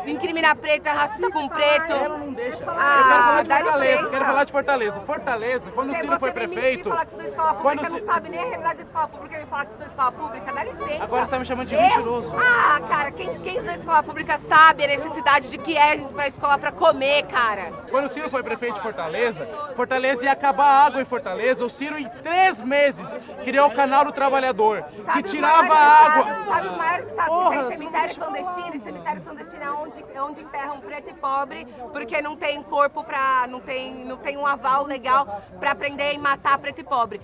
Incriminar 0.05 0.55
preto 0.55 0.87
é 0.87 0.91
racista 0.91 1.29
com 1.31 1.47
preto. 1.49 1.91
Ela 1.93 2.17
não 2.17 2.33
deixa. 2.33 2.63
Ah, 2.67 3.39
eu 3.39 3.45
quero 3.45 3.65
falar 3.65 3.65
de 3.65 3.71
Fortaleza, 3.71 4.09
quero 4.09 4.25
falar 4.25 4.43
de 4.43 4.51
Fortaleza. 4.51 5.01
Fortaleza, 5.01 5.71
quando 5.71 5.89
o 5.89 5.93
Você- 5.93 5.99
Ciro 6.01 6.19
foi 6.19 6.31
você 6.31 6.39
mentir, 6.39 6.59
prefeito. 6.61 6.83
que 6.83 7.27
escola 7.27 7.53
Quando 7.55 7.79
pública, 7.79 7.89
Ci- 7.89 8.05
não 8.05 8.13
sabe 8.13 8.29
nem 8.29 8.39
a 8.39 8.43
realidade 8.43 8.75
da 8.77 8.83
escola 8.83 9.07
pública 9.07 9.39
e 9.41 9.45
falar 9.45 9.65
que 9.65 9.71
estudou 9.71 9.87
em 9.87 9.89
escola 9.91 10.11
pública, 10.11 10.53
dá 10.53 10.63
licença. 10.63 11.03
Agora 11.03 11.25
você 11.25 11.31
tá 11.31 11.39
me 11.39 11.45
chamando 11.45 11.67
de 11.67 11.75
Eu? 11.75 11.81
mentiroso. 11.81 12.35
Ah, 12.37 12.81
cara, 12.87 13.11
quem, 13.11 13.39
quem 13.39 13.53
estudou 13.57 13.75
escola 13.75 14.03
pública 14.03 14.37
sabe 14.39 14.83
a 14.83 14.87
necessidade 14.87 15.49
de 15.49 15.57
que 15.57 15.77
é 15.77 15.97
pra 15.97 16.27
escola 16.27 16.57
pra 16.57 16.71
comer, 16.71 17.23
cara. 17.27 17.71
Quando 17.91 18.05
o 18.05 18.09
Ciro 18.09 18.29
foi 18.29 18.41
prefeito 18.43 18.75
de 18.75 18.81
Fortaleza, 18.81 19.45
Fortaleza 19.75 20.25
ia 20.25 20.31
acabar 20.31 20.65
a 20.65 20.85
água 20.85 21.01
em 21.01 21.05
Fortaleza. 21.05 21.65
O 21.65 21.69
Ciro, 21.69 21.97
em 21.97 22.07
três 22.23 22.61
meses, 22.61 23.19
criou 23.43 23.67
o 23.67 23.71
canal 23.75 24.05
do 24.05 24.11
trabalhador, 24.11 24.83
Sabe 25.05 25.23
que 25.23 25.29
tirava 25.29 25.73
água. 25.73 26.19
estados- 26.19 26.49
Sabe 26.49 26.67
os 26.67 26.77
maiores 26.77 27.07
estados 27.07 27.29
Porra, 27.33 27.49
que 27.49 27.55
você 27.63 27.67
tem 27.69 27.77
cemitério 27.77 28.15
clandestino? 28.15 28.75
E 28.75 28.79
cemitério 28.79 29.21
clandestino 29.21 29.63
é 29.63 29.71
onde, 29.71 29.98
onde 30.21 30.41
enterram 30.41 30.79
preto 30.79 31.09
e 31.09 31.13
pobre, 31.13 31.65
porque 31.91 32.21
não 32.21 32.35
tem 32.35 32.61
corpo 32.63 33.03
pra. 33.03 33.45
não 33.47 33.59
tem, 33.59 34.05
não 34.05 34.17
tem 34.17 34.37
um 34.37 34.45
aval 34.45 34.85
legal 34.85 35.41
pra 35.59 35.73
prender 35.75 36.13
e 36.13 36.17
matar 36.17 36.57
preto 36.57 36.81
e 36.81 36.83
pobre. 36.83 37.21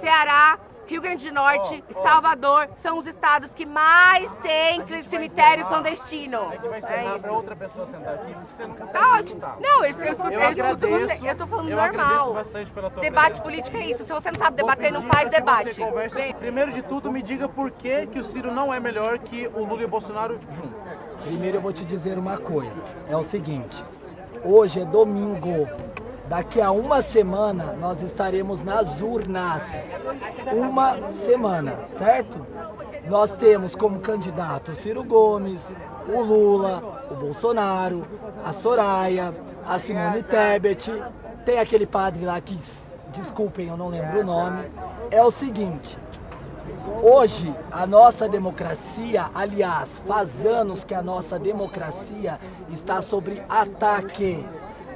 Ceará. 0.00 0.58
Rio 0.88 1.02
Grande 1.02 1.28
do 1.28 1.34
Norte, 1.34 1.82
Salvador 2.00 2.68
são 2.80 2.96
os 2.98 3.08
estados 3.08 3.50
que 3.50 3.66
mais 3.66 4.32
têm 4.36 4.80
cemitério 5.02 5.66
clandestino. 5.66 6.42
A 6.48 6.52
gente 6.52 6.68
vai 6.68 6.74
É 6.74 6.78
encerrar 6.78 7.16
isso. 7.16 7.28
outra 7.28 7.56
pessoa 7.56 7.86
sentar 7.88 8.14
aqui, 8.14 8.32
porque 8.32 8.52
você 8.52 8.66
não 8.68 8.74
consegue 8.76 8.92
Tá 9.00 9.14
ótimo. 9.16 9.40
Não, 9.58 9.84
eu, 9.84 9.84
eu, 9.84 10.12
escuto, 10.12 10.32
Eu 10.32 10.40
eu 10.40 10.52
escuto 10.52 10.88
você. 10.88 11.28
Eu 11.28 11.36
tô 11.36 11.46
falando 11.48 11.70
eu 11.70 11.76
normal. 11.76 12.34
bastante 12.34 12.70
pela 12.70 12.88
tua 12.88 13.00
Debate 13.00 13.24
presença. 13.26 13.42
político 13.42 13.76
é 13.78 13.86
isso. 13.86 14.04
Se 14.04 14.12
você 14.12 14.30
não 14.30 14.38
sabe 14.38 14.56
debater, 14.58 14.92
não 14.92 15.02
faz 15.08 15.28
debate. 15.28 15.80
Primeiro 16.38 16.70
de 16.72 16.82
tudo, 16.82 17.10
me 17.10 17.20
diga 17.20 17.48
por 17.48 17.72
que, 17.72 18.06
que 18.06 18.20
o 18.20 18.24
Ciro 18.24 18.52
não 18.52 18.72
é 18.72 18.78
melhor 18.78 19.18
que 19.18 19.48
o 19.48 19.64
Lula 19.64 19.82
e 19.82 19.86
o 19.86 19.88
Bolsonaro 19.88 20.38
juntos. 20.38 21.05
Primeiro 21.26 21.56
eu 21.56 21.60
vou 21.60 21.72
te 21.72 21.84
dizer 21.84 22.16
uma 22.18 22.38
coisa. 22.38 22.84
É 23.08 23.16
o 23.16 23.24
seguinte. 23.24 23.84
Hoje 24.44 24.80
é 24.80 24.84
domingo. 24.84 25.68
Daqui 26.28 26.60
a 26.60 26.70
uma 26.70 27.02
semana 27.02 27.72
nós 27.80 28.00
estaremos 28.00 28.62
nas 28.62 29.00
urnas. 29.00 29.92
Uma 30.52 31.08
semana, 31.08 31.84
certo? 31.84 32.46
Nós 33.08 33.34
temos 33.34 33.74
como 33.74 33.98
candidato 33.98 34.76
Ciro 34.76 35.02
Gomes, 35.02 35.74
o 36.08 36.20
Lula, 36.20 37.02
o 37.10 37.14
Bolsonaro, 37.14 38.06
a 38.44 38.52
Soraya, 38.52 39.34
a 39.66 39.80
Simone 39.80 40.22
Tebet. 40.22 40.92
Tem 41.44 41.58
aquele 41.58 41.86
padre 41.86 42.24
lá 42.24 42.40
que, 42.40 42.56
desculpem, 43.10 43.66
eu 43.66 43.76
não 43.76 43.88
lembro 43.88 44.20
o 44.20 44.24
nome. 44.24 44.70
É 45.10 45.20
o 45.22 45.30
seguinte, 45.32 45.98
Hoje, 47.02 47.54
a 47.70 47.86
nossa 47.86 48.26
democracia, 48.26 49.30
aliás, 49.34 50.02
faz 50.06 50.46
anos 50.46 50.82
que 50.82 50.94
a 50.94 51.02
nossa 51.02 51.38
democracia 51.38 52.40
está 52.70 53.02
sobre 53.02 53.42
ataque. 53.48 54.44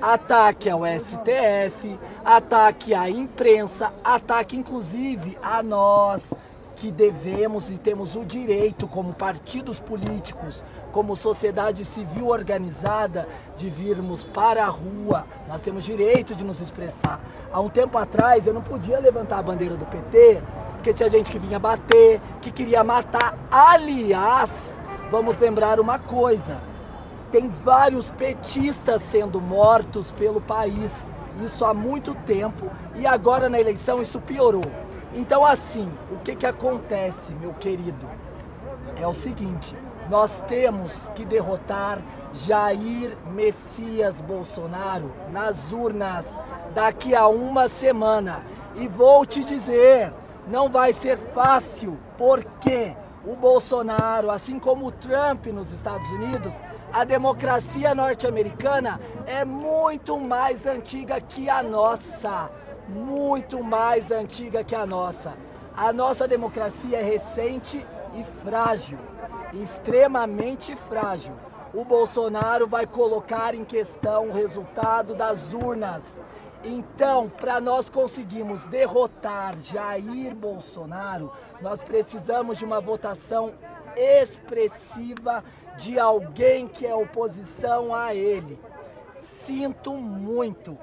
Ataque 0.00 0.70
ao 0.70 0.80
STF, 0.86 1.98
ataque 2.24 2.94
à 2.94 3.10
imprensa, 3.10 3.92
ataque 4.02 4.56
inclusive 4.56 5.36
a 5.42 5.62
nós 5.62 6.32
que 6.76 6.90
devemos 6.90 7.70
e 7.70 7.76
temos 7.76 8.16
o 8.16 8.24
direito, 8.24 8.88
como 8.88 9.12
partidos 9.12 9.78
políticos, 9.78 10.64
como 10.90 11.14
sociedade 11.14 11.84
civil 11.84 12.28
organizada, 12.28 13.28
de 13.58 13.68
virmos 13.68 14.24
para 14.24 14.64
a 14.64 14.68
rua. 14.68 15.26
Nós 15.46 15.60
temos 15.60 15.84
direito 15.84 16.34
de 16.34 16.42
nos 16.42 16.62
expressar. 16.62 17.20
Há 17.52 17.60
um 17.60 17.68
tempo 17.68 17.98
atrás 17.98 18.46
eu 18.46 18.54
não 18.54 18.62
podia 18.62 18.98
levantar 18.98 19.40
a 19.40 19.42
bandeira 19.42 19.76
do 19.76 19.84
PT, 19.84 20.40
porque 20.80 20.94
tinha 20.94 21.10
gente 21.10 21.30
que 21.30 21.38
vinha 21.38 21.58
bater, 21.58 22.22
que 22.40 22.50
queria 22.50 22.82
matar. 22.82 23.36
Aliás, 23.50 24.80
vamos 25.10 25.36
lembrar 25.38 25.78
uma 25.78 25.98
coisa: 25.98 26.56
tem 27.30 27.48
vários 27.48 28.08
petistas 28.08 29.02
sendo 29.02 29.40
mortos 29.40 30.10
pelo 30.10 30.40
país. 30.40 31.12
Isso 31.44 31.64
há 31.66 31.74
muito 31.74 32.14
tempo 32.14 32.70
e 32.96 33.06
agora 33.06 33.48
na 33.48 33.60
eleição 33.60 34.00
isso 34.00 34.20
piorou. 34.20 34.64
Então, 35.14 35.44
assim, 35.44 35.90
o 36.10 36.18
que, 36.18 36.34
que 36.34 36.46
acontece, 36.46 37.32
meu 37.34 37.52
querido? 37.52 38.06
É 38.96 39.06
o 39.06 39.12
seguinte: 39.12 39.76
nós 40.08 40.40
temos 40.48 41.10
que 41.14 41.26
derrotar 41.26 41.98
Jair 42.32 43.18
Messias 43.34 44.22
Bolsonaro 44.22 45.12
nas 45.30 45.72
urnas 45.72 46.38
daqui 46.74 47.14
a 47.14 47.28
uma 47.28 47.68
semana. 47.68 48.40
E 48.76 48.86
vou 48.88 49.26
te 49.26 49.44
dizer, 49.44 50.12
não 50.50 50.68
vai 50.68 50.92
ser 50.92 51.16
fácil, 51.16 51.96
porque 52.18 52.92
o 53.24 53.36
Bolsonaro, 53.36 54.30
assim 54.30 54.58
como 54.58 54.86
o 54.86 54.92
Trump 54.92 55.46
nos 55.46 55.70
Estados 55.70 56.10
Unidos, 56.10 56.54
a 56.92 57.04
democracia 57.04 57.94
norte-americana 57.94 59.00
é 59.26 59.44
muito 59.44 60.18
mais 60.18 60.66
antiga 60.66 61.20
que 61.20 61.48
a 61.48 61.62
nossa. 61.62 62.50
Muito 62.88 63.62
mais 63.62 64.10
antiga 64.10 64.64
que 64.64 64.74
a 64.74 64.84
nossa. 64.84 65.34
A 65.76 65.92
nossa 65.92 66.26
democracia 66.26 66.98
é 66.98 67.02
recente 67.02 67.86
e 68.14 68.24
frágil, 68.42 68.98
extremamente 69.52 70.74
frágil. 70.74 71.32
O 71.72 71.84
Bolsonaro 71.84 72.66
vai 72.66 72.84
colocar 72.84 73.54
em 73.54 73.64
questão 73.64 74.28
o 74.28 74.32
resultado 74.32 75.14
das 75.14 75.52
urnas. 75.52 76.20
Então, 76.62 77.28
para 77.28 77.60
nós 77.60 77.88
conseguirmos 77.88 78.66
derrotar 78.66 79.58
Jair 79.58 80.34
Bolsonaro, 80.34 81.32
nós 81.60 81.80
precisamos 81.80 82.58
de 82.58 82.64
uma 82.64 82.80
votação 82.80 83.54
expressiva 83.96 85.42
de 85.78 85.98
alguém 85.98 86.68
que 86.68 86.86
é 86.86 86.94
oposição 86.94 87.94
a 87.94 88.14
ele. 88.14 88.58
Sinto 89.18 89.94
muito. 89.94 90.76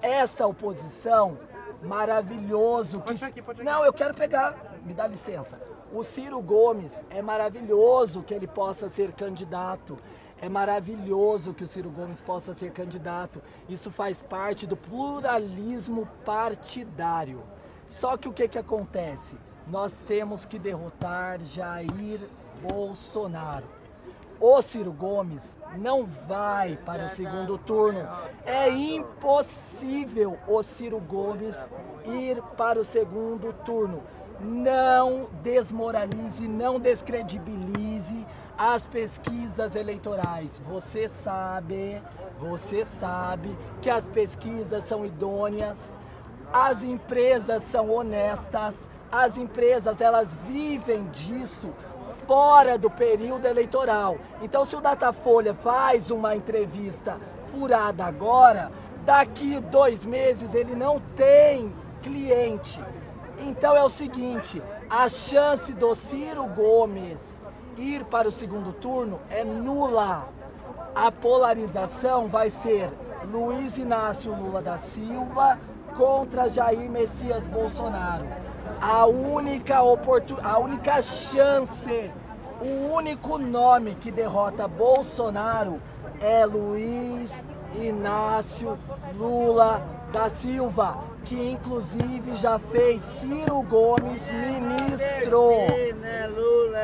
Essa 0.00 0.46
oposição 0.46 1.38
maravilhoso 1.82 3.00
que 3.00 3.24
aqui. 3.24 3.42
Não, 3.62 3.84
eu 3.84 3.92
quero 3.92 4.14
pegar, 4.14 4.76
me 4.84 4.94
dá 4.94 5.06
licença. 5.06 5.58
O 5.92 6.02
Ciro 6.02 6.40
Gomes 6.40 7.02
é 7.10 7.20
maravilhoso 7.20 8.22
que 8.22 8.34
ele 8.34 8.46
possa 8.46 8.88
ser 8.88 9.12
candidato. 9.12 9.96
É 10.40 10.48
maravilhoso 10.48 11.54
que 11.54 11.64
o 11.64 11.66
Ciro 11.66 11.90
Gomes 11.90 12.20
possa 12.20 12.52
ser 12.52 12.70
candidato. 12.70 13.42
Isso 13.68 13.90
faz 13.90 14.20
parte 14.20 14.66
do 14.66 14.76
pluralismo 14.76 16.06
partidário. 16.24 17.42
Só 17.88 18.16
que 18.16 18.28
o 18.28 18.32
que, 18.32 18.46
que 18.46 18.58
acontece? 18.58 19.36
Nós 19.66 19.92
temos 20.06 20.44
que 20.44 20.58
derrotar 20.58 21.40
Jair 21.42 22.20
Bolsonaro. 22.62 23.64
O 24.38 24.60
Ciro 24.60 24.92
Gomes 24.92 25.56
não 25.78 26.04
vai 26.04 26.76
para 26.76 27.06
o 27.06 27.08
segundo 27.08 27.56
turno. 27.56 28.06
É 28.44 28.68
impossível 28.68 30.38
o 30.46 30.62
Ciro 30.62 31.00
Gomes 31.00 31.56
ir 32.04 32.42
para 32.56 32.78
o 32.78 32.84
segundo 32.84 33.54
turno. 33.64 34.02
Não 34.38 35.30
desmoralize, 35.42 36.46
não 36.46 36.78
descredibilize 36.78 38.26
as 38.58 38.86
pesquisas 38.86 39.76
eleitorais. 39.76 40.62
Você 40.66 41.08
sabe, 41.08 42.02
você 42.38 42.84
sabe 42.84 43.56
que 43.82 43.90
as 43.90 44.06
pesquisas 44.06 44.84
são 44.84 45.04
idôneas, 45.04 45.98
as 46.52 46.82
empresas 46.82 47.62
são 47.64 47.90
honestas, 47.90 48.88
as 49.10 49.36
empresas 49.36 50.00
elas 50.00 50.34
vivem 50.48 51.04
disso 51.08 51.72
fora 52.26 52.76
do 52.76 52.90
período 52.90 53.46
eleitoral. 53.46 54.18
Então, 54.42 54.64
se 54.64 54.74
o 54.74 54.80
Datafolha 54.80 55.54
faz 55.54 56.10
uma 56.10 56.34
entrevista 56.34 57.18
furada 57.52 58.04
agora, 58.04 58.70
daqui 59.04 59.60
dois 59.60 60.04
meses 60.04 60.54
ele 60.54 60.74
não 60.74 61.00
tem 61.14 61.72
cliente. 62.02 62.80
Então 63.38 63.76
é 63.76 63.82
o 63.82 63.88
seguinte: 63.88 64.62
a 64.88 65.08
chance 65.08 65.72
do 65.72 65.94
Ciro 65.94 66.46
Gomes 66.46 67.40
ir 67.76 68.04
para 68.04 68.28
o 68.28 68.32
segundo 68.32 68.72
turno 68.72 69.20
é 69.30 69.44
nula. 69.44 70.28
A 70.94 71.12
polarização 71.12 72.26
vai 72.26 72.48
ser 72.48 72.90
Luiz 73.30 73.76
Inácio 73.76 74.34
Lula 74.34 74.62
da 74.62 74.78
Silva 74.78 75.58
contra 75.96 76.48
Jair 76.48 76.90
Messias 76.90 77.46
Bolsonaro. 77.46 78.26
A 78.80 79.06
única 79.06 79.82
oportun... 79.82 80.36
a 80.42 80.58
única 80.58 81.00
chance, 81.02 82.10
o 82.60 82.92
único 82.92 83.38
nome 83.38 83.94
que 83.94 84.10
derrota 84.10 84.66
Bolsonaro 84.66 85.80
é 86.20 86.44
Luiz 86.46 87.48
Inácio 87.74 88.78
Lula 89.16 89.82
da 90.12 90.28
Silva, 90.28 90.98
que 91.26 91.50
inclusive 91.50 92.34
já 92.36 92.58
fez 92.58 93.02
Ciro 93.02 93.60
Gomes 93.62 94.30
ministro. 94.30 95.50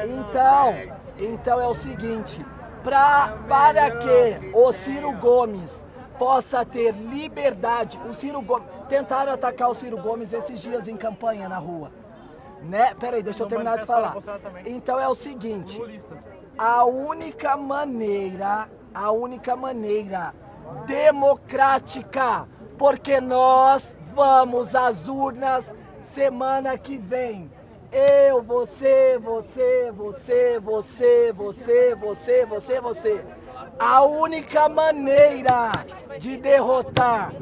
Então, 0.05 0.75
então 1.19 1.61
é 1.61 1.67
o 1.67 1.75
seguinte, 1.75 2.45
pra, 2.83 3.39
para 3.49 3.91
que 3.91 4.51
o 4.53 4.73
Ciro 4.73 5.13
Gomes 5.13 5.87
possa 6.19 6.65
ter 6.65 6.93
liberdade, 6.93 7.99
o 8.09 8.13
Ciro 8.13 8.43
Gomes, 8.43 8.67
tentaram 8.89 9.33
atacar 9.33 9.71
o 9.71 9.75
Ciro 9.75 9.97
Gomes 9.97 10.33
esses 10.33 10.61
dias 10.61 10.89
em 10.89 10.97
campanha 10.97 11.49
na 11.49 11.59
rua. 11.59 11.93
Né? 12.63 12.95
Peraí, 12.99 13.23
deixa 13.23 13.45
eu 13.45 13.49
terminar 13.49 13.79
de 13.79 13.87
falar. 13.87 14.17
Então 14.67 14.99
é 14.99 15.09
o 15.09 15.15
seguinte, 15.15 15.81
a 16.59 16.85
única 16.85 17.57
maneira, 17.57 18.69
a 18.93 19.11
única 19.13 19.55
maneira 19.55 20.35
democrática, 20.87 22.47
porque 22.77 23.21
nós 23.21 23.97
vamos 24.15 24.75
às 24.75 25.09
urnas 25.09 25.75
semana 26.01 26.77
que 26.77 26.97
vem. 26.97 27.51
Eu, 27.91 28.43
você, 28.43 29.19
você, 29.19 29.93
você, 29.95 30.61
você, 30.61 31.33
você, 31.33 31.95
você, 31.95 32.47
você, 32.47 32.81
você. 32.81 33.25
A 33.79 34.03
única 34.03 34.69
maneira 34.69 35.73
de 36.19 36.37
derrotar 36.37 37.33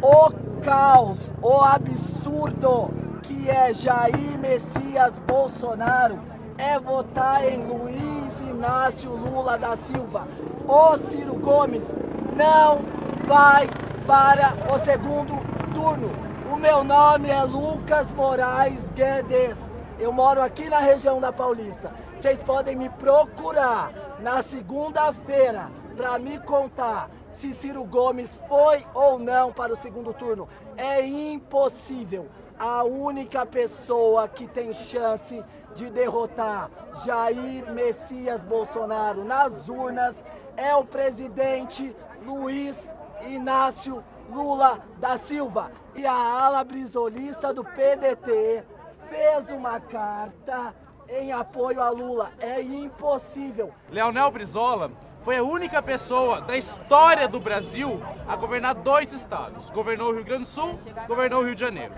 o 0.00 0.30
caos, 0.62 1.32
o 1.42 1.60
absurdo 1.60 2.90
que 3.22 3.50
é 3.50 3.72
Jair 3.72 4.38
Messias 4.38 5.18
Bolsonaro 5.18 6.18
é 6.56 6.78
votar 6.78 7.44
em 7.44 7.60
Luiz 7.62 8.40
Inácio 8.40 9.10
Lula 9.10 9.58
da 9.58 9.76
Silva. 9.76 10.26
O 10.66 10.96
Ciro 10.96 11.34
Gomes 11.34 11.98
não 12.36 12.80
vai 13.26 13.68
para 14.06 14.54
o 14.72 14.78
segundo 14.78 15.47
turno. 15.78 16.10
O 16.52 16.56
meu 16.56 16.82
nome 16.82 17.30
é 17.30 17.40
Lucas 17.44 18.10
Moraes 18.10 18.90
Guedes. 18.90 19.72
Eu 19.96 20.12
moro 20.12 20.42
aqui 20.42 20.68
na 20.68 20.80
região 20.80 21.20
da 21.20 21.32
Paulista. 21.32 21.92
Vocês 22.16 22.42
podem 22.42 22.74
me 22.74 22.88
procurar 22.88 23.92
na 24.18 24.42
segunda-feira 24.42 25.70
para 25.96 26.18
me 26.18 26.36
contar 26.40 27.08
se 27.30 27.54
Ciro 27.54 27.84
Gomes 27.84 28.34
foi 28.48 28.84
ou 28.92 29.20
não 29.20 29.52
para 29.52 29.72
o 29.72 29.76
segundo 29.76 30.12
turno. 30.12 30.48
É 30.76 31.00
impossível. 31.06 32.26
A 32.58 32.82
única 32.82 33.46
pessoa 33.46 34.26
que 34.26 34.48
tem 34.48 34.74
chance 34.74 35.44
de 35.76 35.88
derrotar 35.90 36.70
Jair 37.04 37.72
Messias 37.72 38.42
Bolsonaro 38.42 39.24
nas 39.24 39.68
urnas 39.68 40.24
é 40.56 40.74
o 40.74 40.84
presidente 40.84 41.94
Luiz 42.26 42.92
Inácio 43.28 44.02
Lula 44.28 44.84
da 44.98 45.16
Silva. 45.16 45.70
E 45.94 46.06
a 46.06 46.12
ala 46.14 46.62
brisolista 46.64 47.52
do 47.52 47.64
PDT 47.64 48.62
fez 49.08 49.50
uma 49.50 49.80
carta 49.80 50.74
em 51.08 51.32
apoio 51.32 51.80
a 51.80 51.90
Lula. 51.90 52.30
É 52.38 52.60
impossível. 52.60 53.72
Leonel 53.90 54.30
Brizola 54.30 54.90
foi 55.22 55.38
a 55.38 55.42
única 55.42 55.82
pessoa 55.82 56.40
da 56.40 56.56
história 56.56 57.26
do 57.26 57.40
Brasil 57.40 58.00
a 58.26 58.36
governar 58.36 58.74
dois 58.74 59.12
estados. 59.12 59.70
Governou 59.70 60.10
o 60.10 60.14
Rio 60.14 60.24
Grande 60.24 60.44
do 60.44 60.48
Sul, 60.48 60.78
governou 61.06 61.42
o 61.42 61.44
Rio 61.44 61.54
de 61.54 61.60
Janeiro. 61.60 61.94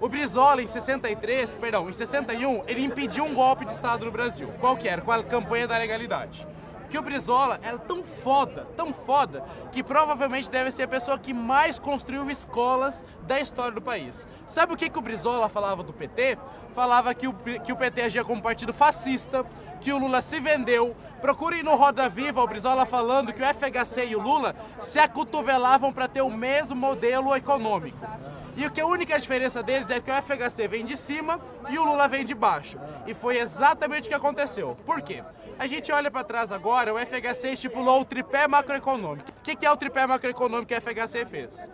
O 0.00 0.08
Brizola, 0.08 0.60
em 0.60 0.66
63, 0.66 1.54
perdão, 1.54 1.88
em 1.88 1.92
61, 1.92 2.64
ele 2.66 2.84
impediu 2.84 3.24
um 3.24 3.34
golpe 3.34 3.64
de 3.64 3.72
Estado 3.72 4.04
no 4.04 4.10
Brasil. 4.10 4.52
Qual 4.60 4.76
que 4.76 4.88
era? 4.88 5.00
Com 5.00 5.12
a 5.12 5.22
campanha 5.22 5.68
da 5.68 5.78
legalidade. 5.78 6.46
Que 6.94 6.98
o 6.98 7.02
Brizola 7.02 7.58
era 7.60 7.76
tão 7.76 8.04
foda, 8.04 8.68
tão 8.76 8.94
foda, 8.94 9.44
que 9.72 9.82
provavelmente 9.82 10.48
deve 10.48 10.70
ser 10.70 10.84
a 10.84 10.88
pessoa 10.88 11.18
que 11.18 11.34
mais 11.34 11.76
construiu 11.76 12.30
escolas 12.30 13.04
da 13.22 13.40
história 13.40 13.72
do 13.72 13.82
país. 13.82 14.28
Sabe 14.46 14.74
o 14.74 14.76
que, 14.76 14.88
que 14.88 14.96
o 14.96 15.02
Brizola 15.02 15.48
falava 15.48 15.82
do 15.82 15.92
PT? 15.92 16.38
Falava 16.72 17.12
que 17.12 17.26
o, 17.26 17.32
que 17.32 17.72
o 17.72 17.76
PT 17.76 18.02
agia 18.02 18.24
como 18.24 18.40
partido 18.40 18.72
fascista, 18.72 19.44
que 19.80 19.92
o 19.92 19.98
Lula 19.98 20.20
se 20.20 20.38
vendeu. 20.38 20.94
Procurem 21.20 21.64
no 21.64 21.74
Roda 21.74 22.08
Viva 22.08 22.40
o 22.40 22.46
Brizola 22.46 22.86
falando 22.86 23.32
que 23.32 23.42
o 23.42 23.44
FHC 23.44 24.06
e 24.06 24.14
o 24.14 24.22
Lula 24.22 24.54
se 24.78 25.00
acotovelavam 25.00 25.92
para 25.92 26.06
ter 26.06 26.22
o 26.22 26.30
mesmo 26.30 26.76
modelo 26.76 27.34
econômico. 27.34 28.06
E 28.56 28.64
o 28.66 28.70
que 28.70 28.80
a 28.80 28.86
única 28.86 29.18
diferença 29.18 29.62
deles 29.62 29.90
é 29.90 30.00
que 30.00 30.10
o 30.10 30.22
FHC 30.22 30.68
vem 30.68 30.84
de 30.84 30.96
cima 30.96 31.40
e 31.68 31.78
o 31.78 31.84
Lula 31.84 32.06
vem 32.06 32.24
de 32.24 32.34
baixo. 32.34 32.78
E 33.06 33.12
foi 33.12 33.38
exatamente 33.38 34.06
o 34.06 34.08
que 34.08 34.14
aconteceu. 34.14 34.76
Por 34.86 35.02
quê? 35.02 35.22
A 35.58 35.66
gente 35.66 35.90
olha 35.90 36.10
para 36.10 36.24
trás 36.24 36.52
agora, 36.52 36.94
o 36.94 36.98
FHC 36.98 37.52
estipulou 37.52 38.00
o 38.00 38.04
tripé 38.04 38.46
macroeconômico. 38.46 39.30
O 39.30 39.42
que, 39.42 39.56
que 39.56 39.66
é 39.66 39.70
o 39.70 39.76
tripé 39.76 40.06
macroeconômico 40.06 40.68
que 40.68 40.74
o 40.74 40.80
FHC 40.80 41.24
fez? 41.26 41.70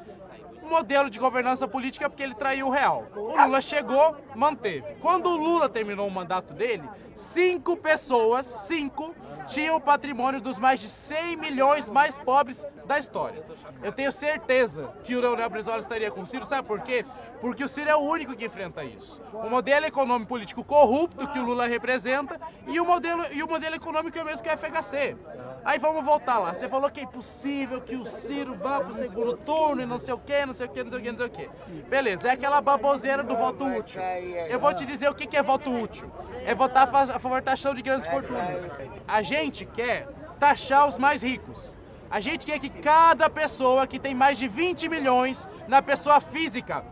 Modelo 0.62 1.10
de 1.10 1.18
governança 1.18 1.66
política 1.66 2.08
porque 2.08 2.22
ele 2.22 2.34
traiu 2.34 2.68
o 2.68 2.70
real. 2.70 3.06
O 3.14 3.36
Lula 3.36 3.60
chegou, 3.60 4.16
manteve. 4.34 4.94
Quando 5.00 5.28
o 5.28 5.36
Lula 5.36 5.68
terminou 5.68 6.06
o 6.06 6.10
mandato 6.10 6.54
dele, 6.54 6.88
cinco 7.14 7.76
pessoas, 7.76 8.46
cinco, 8.46 9.14
tinham 9.50 9.76
o 9.76 9.80
patrimônio 9.80 10.40
dos 10.40 10.58
mais 10.58 10.80
de 10.80 10.88
100 10.88 11.36
milhões 11.36 11.88
mais 11.88 12.18
pobres 12.18 12.66
da 12.86 12.98
história. 12.98 13.42
Eu 13.82 13.92
tenho 13.92 14.12
certeza 14.12 14.92
que 15.04 15.14
o 15.14 15.20
Leonel 15.20 15.50
Brizola 15.50 15.80
estaria 15.80 16.10
com 16.10 16.22
o 16.22 16.26
Ciro, 16.26 16.44
sabe 16.44 16.66
por 16.66 16.80
quê? 16.80 17.04
Porque 17.40 17.64
o 17.64 17.68
Ciro 17.68 17.88
é 17.88 17.96
o 17.96 18.00
único 18.00 18.37
que 18.37 18.44
enfrenta 18.44 18.85
isso. 18.85 19.22
O 19.33 19.48
modelo 19.48 19.87
econômico 19.87 20.29
político 20.29 20.62
corrupto 20.62 21.26
que 21.29 21.38
o 21.38 21.44
Lula 21.44 21.66
representa 21.66 22.38
e 22.66 22.79
o 22.79 22.85
modelo, 22.85 23.24
e 23.33 23.42
o 23.42 23.48
modelo 23.48 23.76
econômico 23.76 24.18
é 24.18 24.22
o 24.22 24.24
mesmo 24.24 24.42
que 24.42 24.48
o 24.48 24.59
FHC. 24.59 25.16
Aí 25.64 25.79
vamos 25.79 26.05
voltar 26.05 26.38
lá. 26.38 26.53
Você 26.53 26.68
falou 26.68 26.90
que 26.90 27.00
é 27.00 27.03
impossível 27.05 27.81
que 27.81 27.96
o 27.96 28.05
Ciro 28.05 28.55
vá 28.55 28.81
pro 28.81 28.94
segundo 28.94 29.37
turno 29.38 29.83
e 29.83 29.87
não 29.87 29.98
sei 29.98 30.12
o 30.12 30.18
que, 30.18 30.44
não 30.44 30.53
sei 30.53 30.66
o 30.66 30.68
que, 30.68 30.83
não 30.83 30.90
sei 30.90 30.98
o 30.98 31.03
que, 31.03 31.11
não 31.11 31.18
sei 31.18 31.26
o 31.26 31.31
que. 31.31 31.50
Beleza, 31.88 32.29
é 32.29 32.33
aquela 32.33 32.61
baboseira 32.61 33.22
do 33.22 33.37
voto 33.37 33.64
útil. 33.64 34.00
Eu 34.48 34.61
vou 34.61 34.72
te 34.74 34.85
dizer 34.85 35.09
o 35.09 35.14
que, 35.14 35.26
que 35.26 35.37
é 35.37 35.42
voto 35.42 35.70
útil. 35.70 36.11
É 36.44 36.55
votar 36.55 36.88
a 36.94 37.18
favor 37.18 37.40
da 37.40 37.50
taxação 37.50 37.74
de 37.74 37.83
grandes 37.83 38.07
fortunas. 38.07 38.70
A 39.09 39.22
gente 39.22 39.64
quer 39.64 40.07
taxar 40.38 40.88
os 40.88 40.98
mais 40.98 41.22
ricos. 41.22 41.76
A 42.11 42.18
gente 42.18 42.44
quer 42.44 42.59
que 42.59 42.68
cada 42.68 43.31
pessoa 43.31 43.87
que 43.87 43.98
tem 43.98 44.14
mais 44.14 44.37
de 44.37 44.48
20 44.48 44.88
milhões 44.88 45.48
na 45.68 45.81
pessoa 45.81 46.20
física 46.20 46.85